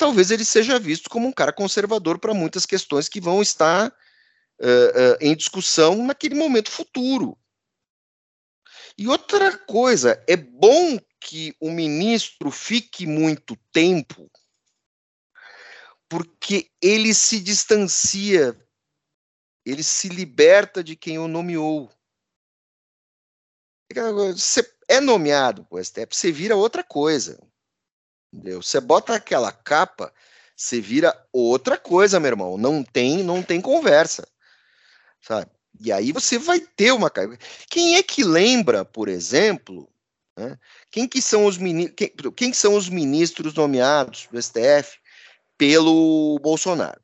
talvez 0.00 0.30
ele 0.30 0.46
seja 0.46 0.78
visto 0.78 1.10
como 1.10 1.28
um 1.28 1.32
cara 1.32 1.52
conservador 1.52 2.18
para 2.18 2.32
muitas 2.32 2.64
questões 2.64 3.06
que 3.06 3.20
vão 3.20 3.42
estar 3.42 3.88
uh, 3.88 3.92
uh, 4.64 5.16
em 5.20 5.36
discussão 5.36 6.06
naquele 6.06 6.34
momento 6.34 6.70
futuro. 6.70 7.38
E 8.96 9.06
outra 9.06 9.58
coisa, 9.58 10.24
é 10.26 10.36
bom 10.36 10.98
que 11.20 11.54
o 11.60 11.70
ministro 11.70 12.50
fique 12.50 13.06
muito 13.06 13.54
tempo, 13.70 14.30
porque 16.08 16.70
ele 16.80 17.12
se 17.12 17.38
distancia, 17.38 18.58
ele 19.66 19.82
se 19.82 20.08
liberta 20.08 20.82
de 20.82 20.96
quem 20.96 21.18
o 21.18 21.28
nomeou. 21.28 21.92
Você 24.34 24.66
é 24.88 24.98
nomeado 24.98 25.66
para 25.66 25.78
o 25.78 25.84
STF, 25.84 26.08
você 26.10 26.32
vira 26.32 26.56
outra 26.56 26.82
coisa. 26.82 27.38
Entendeu? 28.32 28.62
Você 28.62 28.80
bota 28.80 29.14
aquela 29.14 29.50
capa, 29.50 30.12
você 30.56 30.80
vira 30.80 31.14
outra 31.32 31.76
coisa, 31.76 32.20
meu 32.20 32.28
irmão. 32.28 32.56
Não 32.56 32.82
tem, 32.82 33.22
não 33.22 33.42
tem 33.42 33.60
conversa. 33.60 34.26
Sabe? 35.20 35.50
E 35.80 35.90
aí 35.90 36.12
você 36.12 36.38
vai 36.38 36.60
ter 36.60 36.92
uma 36.92 37.10
Quem 37.70 37.96
é 37.96 38.02
que 38.02 38.22
lembra, 38.22 38.84
por 38.84 39.08
exemplo, 39.08 39.90
né? 40.36 40.58
quem 40.90 41.08
que 41.08 41.22
são 41.22 41.46
os 41.46 41.56
ministros, 41.56 41.96
quem, 41.96 42.32
quem 42.32 42.52
são 42.52 42.74
os 42.74 42.88
ministros 42.88 43.54
nomeados 43.54 44.28
do 44.30 44.40
STF 44.40 44.98
pelo 45.56 46.38
Bolsonaro? 46.40 47.00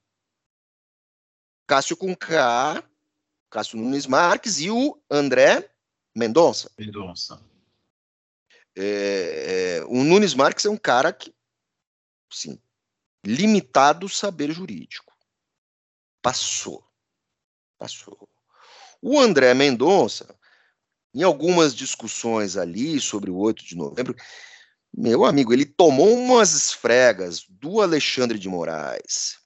Cássio 1.66 1.96
K, 2.16 2.82
Cássio 3.50 3.78
Nunes 3.78 4.06
Marques 4.06 4.60
e 4.60 4.70
o 4.70 5.00
André 5.10 5.68
Mendonça. 6.14 6.70
Mendonça. 6.78 7.40
É, 8.76 9.78
é, 9.78 9.84
o 9.86 10.04
Nunes 10.04 10.34
Marques 10.34 10.66
é 10.66 10.70
um 10.70 10.76
cara 10.76 11.12
que, 11.12 11.34
sim, 12.30 12.60
limitado 13.24 14.08
saber 14.08 14.52
jurídico. 14.52 15.14
Passou. 16.20 16.84
Passou. 17.78 18.28
O 19.00 19.18
André 19.18 19.54
Mendonça, 19.54 20.36
em 21.14 21.22
algumas 21.22 21.74
discussões 21.74 22.56
ali 22.56 23.00
sobre 23.00 23.30
o 23.30 23.36
8 23.36 23.64
de 23.64 23.76
novembro, 23.76 24.14
meu 24.94 25.24
amigo, 25.24 25.52
ele 25.52 25.64
tomou 25.64 26.14
umas 26.14 26.54
esfregas 26.54 27.44
do 27.48 27.80
Alexandre 27.80 28.38
de 28.38 28.48
Moraes 28.48 29.38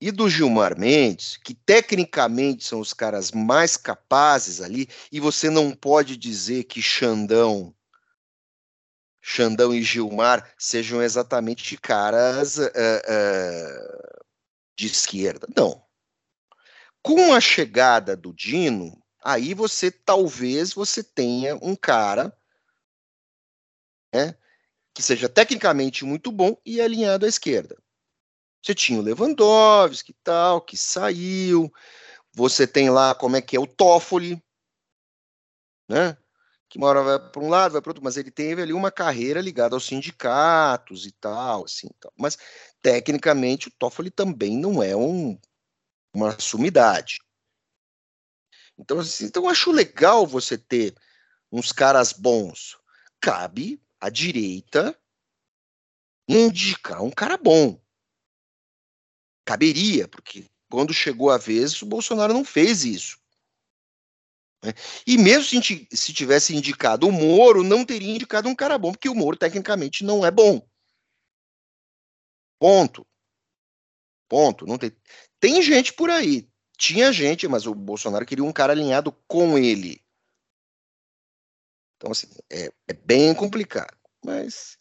e 0.00 0.12
do 0.12 0.30
Gilmar 0.30 0.78
Mendes, 0.78 1.36
que 1.36 1.54
tecnicamente 1.54 2.64
são 2.64 2.80
os 2.80 2.92
caras 2.92 3.32
mais 3.32 3.76
capazes 3.76 4.60
ali, 4.60 4.88
e 5.10 5.18
você 5.18 5.50
não 5.50 5.72
pode 5.74 6.16
dizer 6.16 6.64
que 6.64 6.80
Xandão 6.80 7.74
Xandão 9.30 9.74
e 9.74 9.82
Gilmar 9.82 10.50
sejam 10.56 11.02
exatamente 11.02 11.76
caras 11.76 12.56
uh, 12.56 12.62
uh, 12.62 14.24
de 14.74 14.86
esquerda. 14.86 15.46
Não. 15.54 15.84
Com 17.02 17.34
a 17.34 17.40
chegada 17.40 18.16
do 18.16 18.32
Dino, 18.32 18.98
aí 19.22 19.52
você 19.52 19.90
talvez 19.90 20.72
você 20.72 21.04
tenha 21.04 21.56
um 21.56 21.76
cara 21.76 22.34
né, 24.14 24.34
que 24.94 25.02
seja 25.02 25.28
tecnicamente 25.28 26.06
muito 26.06 26.32
bom 26.32 26.56
e 26.64 26.80
alinhado 26.80 27.26
à 27.26 27.28
esquerda. 27.28 27.76
Você 28.62 28.74
tinha 28.74 28.98
o 28.98 29.02
Lewandowski 29.02 30.12
e 30.12 30.16
tal, 30.24 30.62
que 30.62 30.76
saiu. 30.76 31.70
Você 32.32 32.66
tem 32.66 32.88
lá 32.88 33.14
como 33.14 33.36
é 33.36 33.42
que 33.42 33.54
é 33.54 33.60
o 33.60 33.66
Toffoli, 33.66 34.42
né? 35.86 36.16
Que 36.68 36.78
uma 36.78 36.86
hora 36.88 37.02
vai 37.02 37.18
para 37.18 37.42
um 37.42 37.48
lado, 37.48 37.72
vai 37.72 37.80
para 37.80 37.90
outro, 37.90 38.04
mas 38.04 38.16
ele 38.16 38.30
teve 38.30 38.62
ali 38.62 38.72
uma 38.72 38.90
carreira 38.90 39.40
ligada 39.40 39.74
aos 39.74 39.86
sindicatos 39.86 41.06
e 41.06 41.12
tal, 41.12 41.64
assim, 41.64 41.88
tal. 41.98 42.12
mas 42.16 42.36
tecnicamente 42.82 43.68
o 43.68 43.70
Toffoli 43.70 44.10
também 44.10 44.56
não 44.56 44.82
é 44.82 44.94
um, 44.94 45.38
uma 46.14 46.38
sumidade. 46.38 47.20
Então, 48.78 49.00
assim, 49.00 49.24
então 49.24 49.48
acho 49.48 49.72
legal 49.72 50.26
você 50.26 50.56
ter 50.56 50.94
uns 51.50 51.72
caras 51.72 52.12
bons. 52.12 52.76
Cabe 53.20 53.82
à 54.00 54.08
direita 54.08 54.96
indicar 56.28 57.02
um 57.02 57.10
cara 57.10 57.36
bom. 57.36 57.80
Caberia, 59.44 60.06
porque 60.06 60.46
quando 60.70 60.92
chegou 60.92 61.30
a 61.30 61.38
vez, 61.38 61.80
o 61.80 61.86
Bolsonaro 61.86 62.34
não 62.34 62.44
fez 62.44 62.84
isso. 62.84 63.18
Né? 64.64 64.72
E 65.06 65.16
mesmo 65.16 65.44
se, 65.44 65.88
se 65.90 66.12
tivesse 66.12 66.54
indicado 66.54 67.08
o 67.08 67.12
Moro, 67.12 67.62
não 67.62 67.84
teria 67.84 68.14
indicado 68.14 68.48
um 68.48 68.54
cara 68.54 68.76
bom, 68.78 68.92
porque 68.92 69.08
o 69.08 69.14
Moro 69.14 69.36
tecnicamente 69.36 70.04
não 70.04 70.24
é 70.24 70.30
bom. 70.30 70.66
Ponto. 72.58 73.06
Ponto. 74.28 74.66
Não 74.66 74.76
tem, 74.78 74.92
tem 75.40 75.62
gente 75.62 75.92
por 75.92 76.10
aí. 76.10 76.48
Tinha 76.76 77.12
gente, 77.12 77.48
mas 77.48 77.66
o 77.66 77.74
Bolsonaro 77.74 78.26
queria 78.26 78.44
um 78.44 78.52
cara 78.52 78.72
alinhado 78.72 79.12
com 79.26 79.58
ele. 79.58 80.02
Então, 81.96 82.12
assim, 82.12 82.28
é, 82.50 82.70
é 82.86 82.92
bem 82.92 83.34
complicado. 83.34 83.96
Mas 84.24 84.78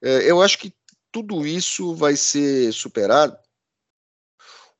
é, 0.00 0.30
eu 0.30 0.42
acho 0.42 0.58
que 0.58 0.74
tudo 1.10 1.46
isso 1.46 1.94
vai 1.94 2.16
ser 2.16 2.72
superado. 2.72 3.36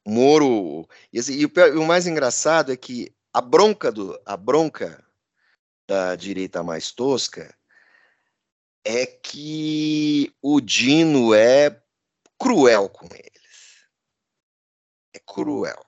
O 0.05 0.11
Moro. 0.11 0.88
E, 1.12 1.18
assim, 1.18 1.35
e, 1.35 1.44
o, 1.44 1.50
o, 1.81 1.87
mais 1.87 2.07
engraçado 2.07 2.72
é 2.72 2.76
que 2.76 3.12
a 3.33 3.40
bronca, 3.40 3.90
do, 3.90 4.21
a 4.27 4.37
bronca 4.37 5.05
da 5.88 6.14
direita 6.16 6.62
mais 6.62 6.92
tosca 6.92 7.55
é 8.85 9.07
que 9.07 10.35
o 10.42 10.61
Dino 10.61 11.35
é 11.35 11.81
cruel 12.38 12.88
com 12.88 13.07
eles. 13.07 13.87
É 15.14 15.18
cruel. 15.18 15.85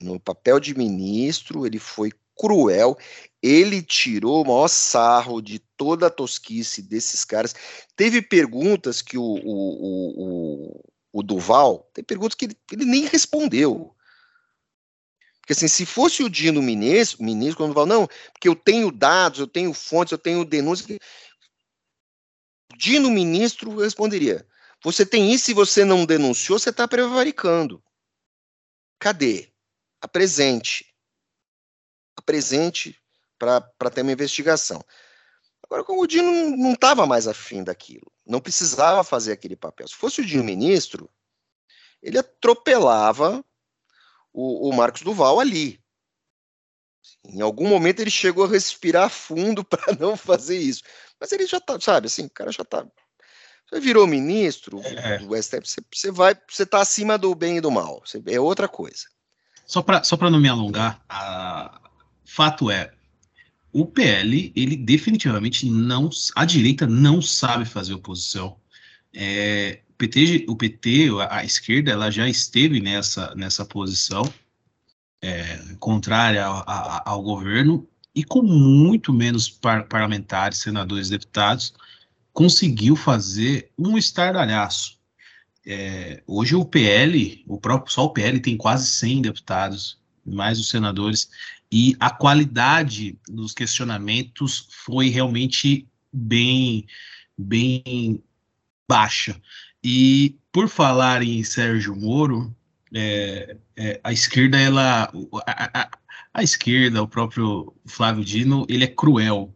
No 0.00 0.20
papel 0.20 0.60
de 0.60 0.76
ministro, 0.76 1.66
ele 1.66 1.78
foi 1.78 2.12
cruel. 2.38 2.98
Ele 3.42 3.82
tirou 3.82 4.42
o 4.42 4.46
maior 4.46 4.68
sarro 4.68 5.40
de 5.40 5.58
toda 5.58 6.08
a 6.08 6.10
tosquice 6.10 6.82
desses 6.82 7.24
caras. 7.24 7.54
Teve 7.96 8.20
perguntas 8.20 9.00
que 9.00 9.16
o, 9.16 9.22
o, 9.22 10.74
o, 10.74 10.84
o 11.12 11.22
Duval, 11.22 11.88
tem 11.94 12.04
perguntas 12.04 12.34
que 12.34 12.44
ele, 12.44 12.56
ele, 12.70 12.84
nem 12.84 13.06
respondeu. 13.06 13.95
Porque 15.46 15.52
assim, 15.52 15.68
se 15.68 15.86
fosse 15.86 16.24
o 16.24 16.28
Dino 16.28 16.60
ministro, 16.60 17.22
ministro, 17.22 17.58
quando 17.58 17.72
fala, 17.72 17.86
não, 17.86 18.08
porque 18.32 18.48
eu 18.48 18.56
tenho 18.56 18.90
dados, 18.90 19.38
eu 19.38 19.46
tenho 19.46 19.72
fontes, 19.72 20.10
eu 20.10 20.18
tenho 20.18 20.44
denúncias. 20.44 20.98
Dino 22.76 23.08
ministro 23.12 23.76
responderia: 23.76 24.44
você 24.82 25.06
tem 25.06 25.32
isso 25.32 25.52
e 25.52 25.54
você 25.54 25.84
não 25.84 26.04
denunciou, 26.04 26.58
você 26.58 26.70
está 26.70 26.88
prevaricando. 26.88 27.80
Cadê? 28.98 29.52
Apresente. 30.00 30.92
Apresente 32.16 33.00
para 33.38 33.90
ter 33.94 34.02
uma 34.02 34.10
investigação. 34.10 34.84
Agora, 35.62 35.84
como 35.84 36.02
o 36.02 36.08
Dino 36.08 36.56
não 36.56 36.72
estava 36.72 37.06
mais 37.06 37.28
afim 37.28 37.62
daquilo, 37.62 38.10
não 38.26 38.40
precisava 38.40 39.04
fazer 39.04 39.30
aquele 39.30 39.54
papel. 39.54 39.86
Se 39.86 39.94
fosse 39.94 40.22
o 40.22 40.26
Dino 40.26 40.42
ministro, 40.42 41.08
ele 42.02 42.18
atropelava 42.18 43.44
o, 44.36 44.68
o 44.68 44.76
Marcos 44.76 45.00
Duval 45.00 45.40
ali. 45.40 45.80
Em 47.24 47.40
algum 47.40 47.66
momento 47.66 48.00
ele 48.00 48.10
chegou 48.10 48.44
a 48.44 48.48
respirar 48.48 49.08
fundo 49.08 49.64
para 49.64 49.96
não 49.98 50.16
fazer 50.16 50.58
isso. 50.58 50.82
Mas 51.18 51.32
ele 51.32 51.46
já 51.46 51.58
tá, 51.58 51.80
sabe, 51.80 52.06
assim, 52.06 52.26
o 52.26 52.30
cara 52.30 52.52
já 52.52 52.62
tá. 52.62 52.86
Você 53.68 53.80
virou 53.80 54.06
ministro 54.06 54.80
é. 54.84 55.18
do 55.18 55.34
STF, 55.42 55.66
você, 55.66 55.80
você 55.92 56.10
vai, 56.12 56.36
você 56.48 56.66
tá 56.66 56.80
acima 56.80 57.16
do 57.16 57.34
bem 57.34 57.56
e 57.56 57.60
do 57.60 57.70
mal. 57.70 58.02
Você, 58.04 58.22
é 58.26 58.38
outra 58.38 58.68
coisa. 58.68 59.06
Só 59.64 59.82
para 59.82 60.04
só 60.04 60.16
não 60.30 60.38
me 60.38 60.48
alongar, 60.48 61.02
a, 61.08 61.80
fato 62.24 62.70
é, 62.70 62.92
o 63.72 63.84
PL, 63.84 64.52
ele 64.54 64.76
definitivamente 64.76 65.68
não, 65.68 66.08
a 66.36 66.44
direita 66.44 66.86
não 66.86 67.20
sabe 67.20 67.64
fazer 67.64 67.94
oposição. 67.94 68.60
É, 69.12 69.80
PT, 69.98 70.46
o 70.48 70.56
PT 70.56 71.08
a, 71.20 71.38
a, 71.38 71.44
esquerda, 71.44 71.90
ela 71.90 72.10
já 72.10 72.28
esteve 72.28 72.80
nessa, 72.80 73.34
nessa 73.34 73.64
posição 73.64 74.22
é, 75.22 75.58
contrária 75.78 76.44
ao, 76.44 76.64
a, 76.66 77.02
ao 77.10 77.22
governo 77.22 77.88
e 78.14 78.24
com 78.24 78.42
muito 78.42 79.12
menos 79.12 79.48
par, 79.50 79.86
parlamentares, 79.86 80.58
senadores, 80.58 81.10
deputados, 81.10 81.74
conseguiu 82.32 82.96
fazer 82.96 83.70
um 83.78 83.96
estardalhaço. 83.96 84.98
É, 85.66 86.22
hoje 86.26 86.54
o 86.54 86.64
PL, 86.64 87.44
o 87.46 87.58
próprio 87.58 87.92
só 87.92 88.04
o 88.04 88.10
PL 88.10 88.38
tem 88.40 88.56
quase 88.56 88.86
100 88.86 89.22
deputados, 89.22 89.98
mais 90.24 90.58
os 90.58 90.68
senadores, 90.68 91.28
e 91.70 91.96
a 91.98 92.10
qualidade 92.10 93.18
dos 93.28 93.52
questionamentos 93.52 94.68
foi 94.70 95.08
realmente 95.08 95.86
bem, 96.12 96.86
bem 97.36 98.22
baixa. 98.88 99.40
E 99.88 100.36
por 100.50 100.68
falar 100.68 101.22
em 101.22 101.44
Sérgio 101.44 101.94
Moro, 101.94 102.52
é, 102.92 103.56
é, 103.76 104.00
a 104.02 104.12
esquerda, 104.12 104.58
ela, 104.58 105.04
a, 105.46 105.80
a, 105.80 105.90
a, 106.34 106.42
esquerda, 106.42 107.00
o 107.00 107.06
próprio 107.06 107.72
Flávio 107.86 108.24
Dino, 108.24 108.66
ele 108.68 108.82
é 108.82 108.88
cruel. 108.88 109.54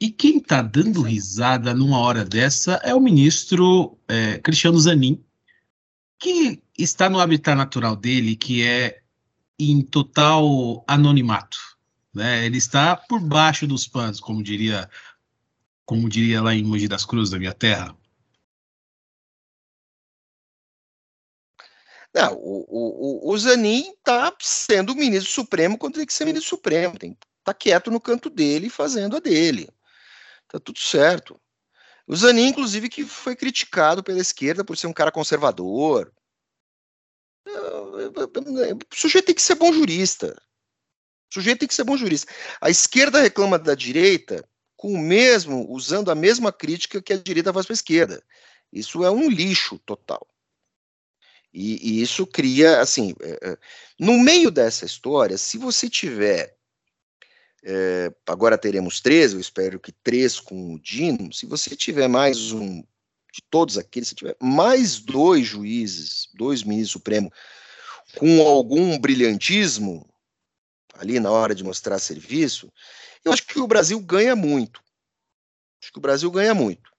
E 0.00 0.10
quem 0.12 0.36
está 0.36 0.62
dando 0.62 1.02
risada 1.02 1.74
numa 1.74 1.98
hora 1.98 2.24
dessa 2.24 2.74
é 2.84 2.94
o 2.94 3.00
ministro 3.00 3.98
é, 4.06 4.38
Cristiano 4.38 4.78
Zanin, 4.78 5.20
que 6.20 6.62
está 6.78 7.10
no 7.10 7.18
habitat 7.18 7.56
natural 7.56 7.96
dele, 7.96 8.36
que 8.36 8.62
é 8.62 9.00
em 9.58 9.82
total 9.82 10.84
anonimato. 10.86 11.58
Né? 12.14 12.46
Ele 12.46 12.58
está 12.58 12.94
por 12.94 13.18
baixo 13.18 13.66
dos 13.66 13.88
panos, 13.88 14.20
como 14.20 14.40
diria, 14.40 14.88
como 15.84 16.08
diria 16.08 16.40
lá 16.40 16.54
em 16.54 16.62
Mogi 16.62 16.86
das 16.86 17.04
Cruzes, 17.04 17.32
da 17.32 17.40
minha 17.40 17.52
terra. 17.52 17.92
Não, 22.14 22.34
o, 22.34 22.66
o, 22.68 23.32
o 23.32 23.38
Zanin 23.38 23.90
está 23.90 24.34
sendo 24.40 24.94
ministro 24.94 25.32
supremo 25.32 25.78
quando 25.78 25.94
tem 25.94 26.06
que 26.06 26.12
ser 26.12 26.26
ministro 26.26 26.50
supremo. 26.50 26.98
Tem 26.98 27.16
tá 27.42 27.54
quieto 27.54 27.90
no 27.90 28.00
canto 28.00 28.28
dele, 28.28 28.68
fazendo 28.68 29.16
a 29.16 29.20
dele. 29.20 29.68
Tá 30.46 30.60
tudo 30.60 30.78
certo. 30.78 31.40
O 32.06 32.14
Zanin, 32.14 32.48
inclusive, 32.48 32.88
que 32.88 33.04
foi 33.04 33.34
criticado 33.34 34.02
pela 34.02 34.20
esquerda 34.20 34.64
por 34.64 34.76
ser 34.76 34.86
um 34.86 34.92
cara 34.92 35.10
conservador. 35.10 36.12
O 37.46 38.94
sujeito 38.94 39.26
tem 39.26 39.34
que 39.34 39.42
ser 39.42 39.54
bom 39.54 39.72
jurista. 39.72 40.36
O 41.30 41.34
sujeito 41.34 41.60
tem 41.60 41.68
que 41.68 41.74
ser 41.74 41.84
bom 41.84 41.96
jurista. 41.96 42.30
A 42.60 42.68
esquerda 42.68 43.22
reclama 43.22 43.58
da 43.58 43.74
direita 43.74 44.46
com 44.76 44.92
o 44.92 44.98
mesmo, 44.98 45.66
usando 45.70 46.10
a 46.10 46.14
mesma 46.14 46.52
crítica 46.52 47.00
que 47.00 47.12
a 47.12 47.16
direita 47.16 47.52
faz 47.52 47.64
para 47.64 47.72
a 47.72 47.76
esquerda. 47.76 48.22
Isso 48.72 49.04
é 49.04 49.10
um 49.10 49.30
lixo 49.30 49.78
total. 49.78 50.26
E, 51.52 51.98
e 51.98 52.02
isso 52.02 52.26
cria, 52.26 52.80
assim, 52.80 53.14
é, 53.20 53.50
é, 53.50 53.58
no 53.98 54.18
meio 54.18 54.50
dessa 54.50 54.86
história, 54.86 55.36
se 55.36 55.58
você 55.58 55.88
tiver 55.88 56.56
é, 57.64 58.12
agora 58.26 58.58
teremos 58.58 59.00
três, 59.00 59.32
eu 59.32 59.40
espero 59.40 59.78
que 59.78 59.92
três 59.92 60.40
com 60.40 60.74
o 60.74 60.80
Dino. 60.80 61.32
Se 61.32 61.46
você 61.46 61.76
tiver 61.76 62.08
mais 62.08 62.50
um, 62.52 62.80
de 62.80 63.42
todos 63.48 63.78
aqueles, 63.78 64.08
se 64.08 64.14
tiver 64.14 64.36
mais 64.40 64.98
dois 64.98 65.46
juízes, 65.46 66.28
dois 66.34 66.64
ministros 66.64 66.92
supremos, 66.92 67.30
com 68.16 68.42
algum 68.42 68.98
brilhantismo 68.98 70.08
ali 70.94 71.20
na 71.20 71.30
hora 71.30 71.54
de 71.54 71.64
mostrar 71.64 71.98
serviço, 71.98 72.70
eu 73.24 73.32
acho 73.32 73.46
que 73.46 73.60
o 73.60 73.66
Brasil 73.66 73.98
ganha 74.00 74.34
muito. 74.34 74.82
Acho 75.80 75.92
que 75.92 75.98
o 75.98 76.02
Brasil 76.02 76.30
ganha 76.30 76.54
muito. 76.54 76.91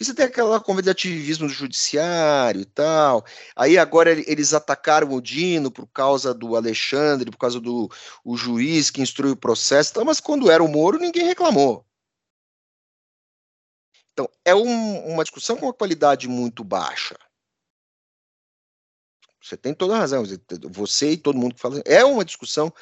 Porque 0.00 0.06
você 0.06 0.14
tem 0.14 0.24
aquela 0.24 0.58
convidativismo 0.58 1.46
do 1.46 1.52
judiciário 1.52 2.62
e 2.62 2.64
tal. 2.64 3.22
Aí 3.54 3.76
agora 3.76 4.10
eles 4.10 4.54
atacaram 4.54 5.12
o 5.12 5.20
Dino 5.20 5.70
por 5.70 5.86
causa 5.88 6.32
do 6.32 6.56
Alexandre, 6.56 7.30
por 7.30 7.36
causa 7.36 7.60
do 7.60 7.86
o 8.24 8.34
juiz 8.34 8.88
que 8.88 9.02
instrui 9.02 9.32
o 9.32 9.36
processo. 9.36 9.90
Então, 9.90 10.02
mas 10.06 10.18
quando 10.18 10.50
era 10.50 10.64
o 10.64 10.68
Moro, 10.68 10.98
ninguém 10.98 11.26
reclamou. 11.26 11.84
Então, 14.14 14.26
é 14.42 14.54
um, 14.54 15.06
uma 15.12 15.22
discussão 15.22 15.58
com 15.58 15.66
uma 15.66 15.74
qualidade 15.74 16.26
muito 16.26 16.64
baixa. 16.64 17.18
Você 19.42 19.54
tem 19.54 19.74
toda 19.74 19.96
a 19.96 19.98
razão. 19.98 20.24
Você 20.72 21.10
e 21.10 21.16
todo 21.18 21.36
mundo 21.36 21.54
que 21.54 21.60
fala. 21.60 21.82
É 21.84 22.02
uma 22.06 22.24
discussão 22.24 22.72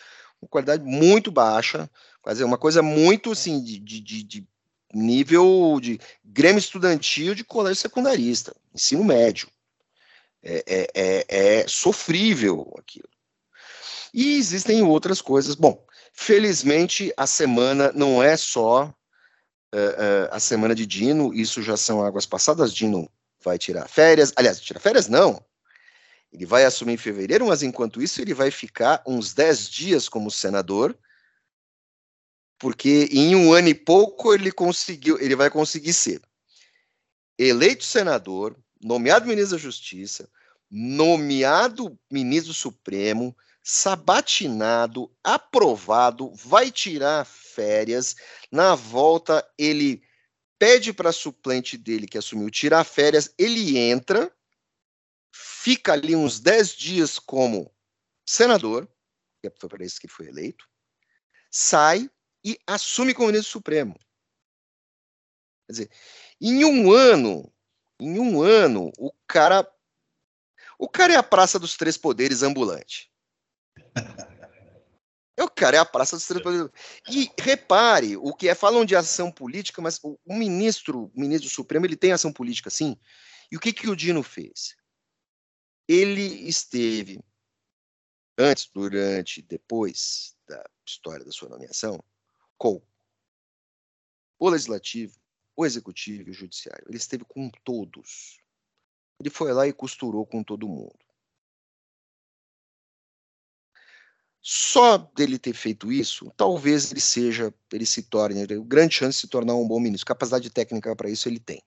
com 0.40 0.46
qualidade 0.46 0.85
muito 0.85 1.33
baixa. 1.33 1.90
Quer 2.22 2.44
uma 2.44 2.59
coisa 2.59 2.81
muito 2.81 3.33
assim, 3.33 3.61
de, 3.61 3.81
de, 3.81 4.22
de 4.22 4.48
nível 4.92 5.79
de 5.81 6.01
Grêmio 6.24 6.59
Estudantil 6.59 7.35
de 7.35 7.44
colégio 7.44 7.83
secundarista, 7.83 8.55
ensino 8.74 9.05
médio. 9.05 9.48
É, 10.42 10.64
é, 10.66 10.90
é, 10.94 11.59
é 11.61 11.68
sofrível 11.68 12.74
aquilo. 12.79 13.09
E 14.14 14.37
existem 14.37 14.83
outras 14.83 15.20
coisas. 15.20 15.55
Bom, 15.55 15.85
felizmente 16.12 17.12
a 17.16 17.27
semana 17.27 17.92
não 17.94 18.22
é 18.22 18.37
só 18.37 18.85
uh, 18.85 19.77
uh, 19.77 20.29
a 20.31 20.40
semana 20.40 20.74
de 20.74 20.87
Dino, 20.87 21.35
isso 21.35 21.62
já 21.62 21.77
são 21.77 22.05
águas 22.05 22.24
passadas. 22.24 22.72
Dino 22.72 23.11
vai 23.42 23.59
tirar 23.59 23.88
férias. 23.88 24.33
Aliás, 24.37 24.61
tirar 24.61 24.81
férias 24.81 25.09
não. 25.09 25.44
Ele 26.33 26.46
vai 26.46 26.64
assumir 26.64 26.94
em 26.94 26.98
fevereiro, 26.98 27.46
mas 27.46 27.62
enquanto 27.62 28.03
isso 28.03 28.20
ele 28.20 28.35
vai 28.35 28.51
ficar 28.51 29.03
uns 29.07 29.33
10 29.33 29.68
dias 29.68 30.09
como 30.09 30.31
senador 30.31 30.96
porque 32.59 33.09
em 33.12 33.37
um 33.37 33.53
ano 33.53 33.68
e 33.68 33.75
pouco 33.75 34.35
ele 34.35 34.51
conseguiu, 34.51 35.18
ele 35.21 35.37
vai 35.37 35.49
conseguir 35.49 35.92
ser 35.92 36.21
eleito 37.38 37.85
senador, 37.85 38.59
nomeado 38.83 39.27
ministro 39.27 39.57
da 39.57 39.62
Justiça, 39.62 40.29
nomeado 40.71 41.99
ministro 42.11 42.53
supremo, 42.53 43.37
sabatinado, 43.62 45.14
aprovado, 45.23 46.33
vai 46.35 46.71
tirar 46.71 47.25
férias. 47.25 48.16
Na 48.51 48.75
volta, 48.75 49.49
ele 49.57 50.03
pede 50.59 50.92
para 50.92 51.12
suplente 51.12 51.77
dele 51.77 52.09
que 52.09 52.18
assumiu 52.18 52.51
tirar 52.51 52.83
férias, 52.83 53.33
ele 53.38 53.79
entra, 53.79 54.33
fica 55.31 55.92
ali 55.92 56.16
uns 56.16 56.40
10 56.40 56.71
dias 56.73 57.18
como 57.18 57.73
senador, 58.27 58.88
que 59.40 59.51
foi 59.61 59.68
para 59.68 59.85
isso 59.85 60.01
que 60.01 60.07
ele 60.07 60.12
foi 60.12 60.27
eleito, 60.27 60.68
sai 61.51 62.11
e 62.44 62.59
assume 62.66 63.14
como 63.14 63.29
ministro 63.29 63.53
supremo. 63.53 63.98
Quer 65.66 65.72
dizer, 65.72 65.90
em 66.40 66.64
um 66.64 66.92
ano, 66.92 67.53
em 68.01 68.18
um 68.18 68.42
ano, 68.42 68.90
o 68.98 69.12
cara. 69.27 69.70
O 70.79 70.88
cara 70.88 71.12
é 71.12 71.16
a 71.16 71.22
Praça 71.22 71.59
dos 71.59 71.77
Três 71.77 71.96
Poderes 71.96 72.42
ambulante. 72.42 73.12
É 75.37 75.42
o 75.44 75.48
cara 75.48 75.77
é 75.77 75.81
a 75.81 75.85
Praça 75.85 76.16
dos 76.16 76.27
Três 76.27 76.42
Poderes. 76.42 76.68
E 77.09 77.31
repare, 77.40 78.16
o 78.16 78.33
que 78.35 78.48
é, 78.48 78.55
falam 78.55 78.85
de 78.85 78.96
ação 78.96 79.31
política, 79.31 79.81
mas 79.81 79.98
o, 80.03 80.18
o 80.24 80.35
ministro, 80.35 81.12
o 81.14 81.20
ministro 81.20 81.48
Supremo, 81.48 81.87
ele 81.87 81.96
tem 81.96 82.12
ação 82.12 82.33
política, 82.33 82.70
sim. 82.70 82.98
E 83.51 83.57
o 83.57 83.61
que, 83.61 83.72
que 83.72 83.88
o 83.88 83.96
Dino 83.96 84.22
fez? 84.22 84.77
Ele 85.87 86.48
esteve 86.48 87.20
antes, 88.38 88.70
durante, 88.72 89.42
depois 89.42 90.37
da 90.48 90.64
história 90.87 91.24
da 91.24 91.33
sua 91.33 91.48
nomeação, 91.48 92.03
com 92.59 92.83
o 94.38 94.49
legislativo, 94.49 95.18
o 95.57 95.64
executivo 95.64 96.29
e 96.29 96.31
o 96.31 96.35
judiciário. 96.35 96.85
Ele 96.88 96.99
esteve 96.99 97.25
com 97.25 97.51
todos. 97.64 98.38
Ele 99.21 99.31
foi 99.31 99.53
lá 99.53 99.66
e 99.66 99.73
costurou 99.73 100.27
com 100.27 100.42
todo 100.42 100.68
mundo. 100.68 100.99
Só 104.40 104.97
dele 104.97 105.38
ter 105.38 105.53
feito 105.53 105.92
isso, 105.92 106.33
talvez 106.37 106.90
ele 106.90 107.01
seja, 107.01 107.53
ele 107.73 107.85
se 107.85 108.03
torne, 108.05 108.40
ele, 108.40 108.59
grande 108.61 108.94
chance 108.94 109.16
de 109.16 109.21
se 109.23 109.29
tornar 109.29 109.55
um 109.55 109.66
bom 109.66 109.81
ministro. 109.81 110.07
Capacidade 110.07 110.49
técnica 110.49 110.94
para 110.94 111.11
isso 111.11 111.29
ele 111.29 111.40
tem. 111.40 111.61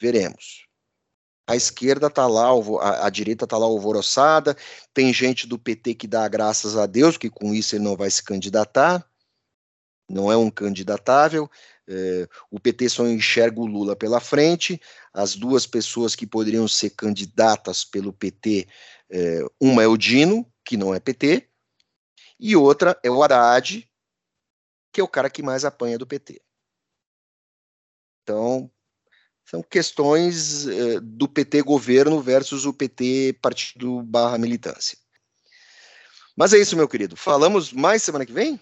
Veremos. 0.00 0.66
A 1.46 1.54
esquerda 1.54 2.08
está 2.08 2.26
lá, 2.26 2.48
a, 2.80 3.06
a 3.06 3.10
direita 3.10 3.44
está 3.44 3.56
lá 3.56 3.66
alvoroçada, 3.66 4.56
tem 4.92 5.12
gente 5.12 5.46
do 5.46 5.58
PT 5.58 5.94
que 5.94 6.06
dá 6.06 6.26
graças 6.28 6.76
a 6.76 6.86
Deus, 6.86 7.16
que 7.16 7.30
com 7.30 7.54
isso 7.54 7.76
ele 7.76 7.84
não 7.84 7.96
vai 7.96 8.10
se 8.10 8.22
candidatar, 8.22 9.07
não 10.08 10.30
é 10.30 10.36
um 10.36 10.50
candidatável. 10.50 11.50
É, 11.86 12.28
o 12.50 12.60
PT 12.60 12.88
só 12.88 13.06
enxerga 13.06 13.60
o 13.60 13.66
Lula 13.66 13.96
pela 13.96 14.20
frente, 14.20 14.80
as 15.12 15.34
duas 15.34 15.66
pessoas 15.66 16.14
que 16.14 16.26
poderiam 16.26 16.68
ser 16.68 16.90
candidatas 16.90 17.84
pelo 17.84 18.12
PT, 18.12 18.68
é, 19.10 19.40
uma 19.60 19.82
é 19.82 19.86
o 19.86 19.96
Dino, 19.96 20.46
que 20.64 20.76
não 20.76 20.94
é 20.94 21.00
PT, 21.00 21.48
e 22.38 22.54
outra 22.54 22.98
é 23.02 23.10
o 23.10 23.22
Haddad, 23.22 23.88
que 24.92 25.00
é 25.00 25.04
o 25.04 25.08
cara 25.08 25.30
que 25.30 25.42
mais 25.42 25.64
apanha 25.64 25.98
do 25.98 26.06
PT. 26.06 26.40
Então, 28.22 28.70
são 29.48 29.62
questões 29.62 30.66
eh, 30.66 31.00
do 31.00 31.26
PT 31.26 31.62
governo 31.62 32.20
versus 32.20 32.66
o 32.66 32.72
PT 32.72 33.38
partido 33.40 34.02
barra 34.02 34.36
militância. 34.36 34.98
Mas 36.36 36.52
é 36.52 36.58
isso, 36.58 36.76
meu 36.76 36.86
querido. 36.86 37.16
Falamos 37.16 37.72
mais 37.72 38.02
semana 38.02 38.26
que 38.26 38.32
vem? 38.32 38.60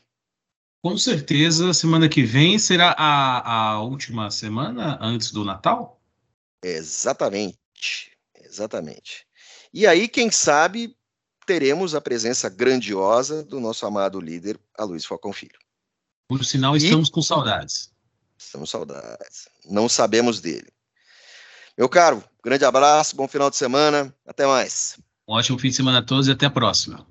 Com 0.86 0.96
certeza, 0.96 1.74
semana 1.74 2.08
que 2.08 2.22
vem 2.22 2.60
será 2.60 2.94
a, 2.96 3.72
a 3.72 3.82
última 3.82 4.30
semana 4.30 4.96
antes 5.02 5.32
do 5.32 5.44
Natal? 5.44 6.00
Exatamente, 6.62 8.12
exatamente. 8.36 9.26
E 9.74 9.84
aí, 9.84 10.06
quem 10.06 10.30
sabe, 10.30 10.96
teremos 11.44 11.92
a 11.92 12.00
presença 12.00 12.48
grandiosa 12.48 13.42
do 13.42 13.58
nosso 13.58 13.84
amado 13.84 14.20
líder, 14.20 14.60
Aloysio 14.78 15.08
Falcão 15.08 15.32
Filho. 15.32 15.58
Por 16.28 16.44
sinal, 16.44 16.76
estamos 16.76 17.08
e... 17.08 17.10
com 17.10 17.20
saudades. 17.20 17.90
Estamos 18.38 18.70
saudades. 18.70 19.48
Não 19.68 19.88
sabemos 19.88 20.40
dele. 20.40 20.68
Meu 21.76 21.88
caro, 21.88 22.22
grande 22.44 22.64
abraço, 22.64 23.16
bom 23.16 23.26
final 23.26 23.50
de 23.50 23.56
semana, 23.56 24.14
até 24.24 24.46
mais. 24.46 24.96
Um 25.26 25.34
ótimo 25.34 25.58
fim 25.58 25.70
de 25.70 25.74
semana 25.74 25.98
a 25.98 26.02
todos 26.02 26.28
e 26.28 26.30
até 26.30 26.46
a 26.46 26.50
próxima. 26.50 27.04